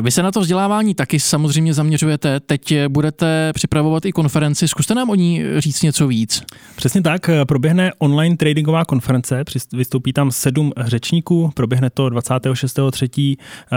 Vy 0.00 0.10
se 0.10 0.22
na 0.22 0.30
to 0.30 0.40
vzdělávání 0.40 0.94
taky 0.94 1.20
samozřejmě 1.20 1.74
zaměřujete. 1.74 2.40
Teď 2.40 2.74
budete 2.88 3.52
připravovat 3.54 4.04
i 4.04 4.12
konferenci. 4.12 4.68
Zkuste 4.68 4.94
nám 4.94 5.10
o 5.10 5.14
ní 5.14 5.42
říct 5.58 5.82
něco 5.82 6.06
víc. 6.06 6.42
Přesně 6.76 7.02
tak. 7.02 7.30
Proběhne 7.48 7.92
online 7.98 8.36
tradingová 8.36 8.84
konference. 8.84 9.44
Vystoupí 9.72 10.12
tam 10.12 10.30
sedm 10.30 10.72
řečníků. 10.76 11.50
Proběhne 11.54 11.90
to 11.90 12.06
26.3. 12.06 13.36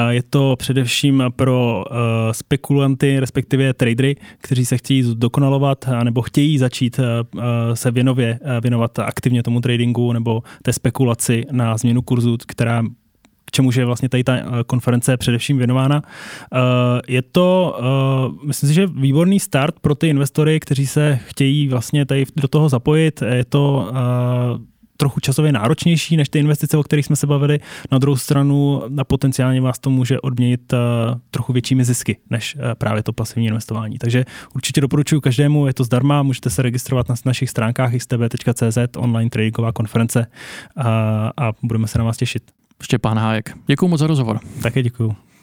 Je 0.09 0.23
to 0.23 0.55
především 0.55 1.23
pro 1.35 1.83
eh, 1.91 1.95
spekulanty, 2.33 3.19
respektive 3.19 3.73
tradery, 3.73 4.15
kteří 4.37 4.65
se 4.65 4.77
chtějí 4.77 5.15
dokonalovat 5.15 5.85
nebo 6.03 6.21
chtějí 6.21 6.57
začít 6.57 6.99
eh, 6.99 7.75
se 7.75 7.91
věnově, 7.91 8.39
eh, 8.41 8.61
věnovat 8.61 8.99
aktivně 8.99 9.43
tomu 9.43 9.61
tradingu 9.61 10.13
nebo 10.13 10.43
té 10.63 10.73
spekulaci 10.73 11.45
na 11.51 11.77
změnu 11.77 12.01
kurzu, 12.01 12.37
která 12.47 12.83
čemu 13.55 13.69
je 13.75 13.85
vlastně 13.85 14.09
tady 14.09 14.23
ta 14.23 14.37
konference 14.67 15.17
především 15.17 15.57
věnována. 15.57 16.01
Je 17.07 17.21
to, 17.21 17.79
myslím 18.45 18.67
si, 18.67 18.73
že 18.73 18.87
výborný 18.87 19.39
start 19.39 19.75
pro 19.79 19.95
ty 19.95 20.07
investory, 20.07 20.59
kteří 20.59 20.87
se 20.87 21.19
chtějí 21.25 21.67
vlastně 21.67 22.05
tady 22.05 22.25
do 22.35 22.47
toho 22.47 22.69
zapojit. 22.69 23.21
Je 23.21 23.45
to 23.45 23.91
trochu 24.97 25.19
časově 25.19 25.51
náročnější 25.51 26.17
než 26.17 26.29
ty 26.29 26.39
investice, 26.39 26.77
o 26.77 26.83
kterých 26.83 27.05
jsme 27.05 27.15
se 27.15 27.27
bavili. 27.27 27.59
Na 27.91 27.97
druhou 27.97 28.15
stranu 28.15 28.81
na 28.89 29.03
potenciálně 29.03 29.61
vás 29.61 29.79
to 29.79 29.89
může 29.89 30.21
odměnit 30.21 30.73
trochu 31.31 31.53
většími 31.53 31.85
zisky 31.85 32.17
než 32.29 32.57
právě 32.77 33.03
to 33.03 33.13
pasivní 33.13 33.47
investování. 33.47 33.97
Takže 33.97 34.25
určitě 34.55 34.81
doporučuji 34.81 35.21
každému, 35.21 35.67
je 35.67 35.73
to 35.73 35.83
zdarma, 35.83 36.23
můžete 36.23 36.49
se 36.49 36.61
registrovat 36.61 37.09
na 37.09 37.15
našich 37.25 37.49
stránkách 37.49 37.97
xtb.cz, 37.97 38.77
online 38.97 39.29
tradingová 39.29 39.71
konference 39.71 40.27
a 41.37 41.51
budeme 41.61 41.87
se 41.87 41.97
na 41.97 42.03
vás 42.03 42.17
těšit. 42.17 42.43
Štěpán 42.83 43.17
Hájek. 43.17 43.57
Děkuji 43.67 43.87
moc 43.87 43.99
za 43.99 44.07
rozhovor. 44.07 44.39
Také 44.63 44.83
děkuji. 44.83 45.15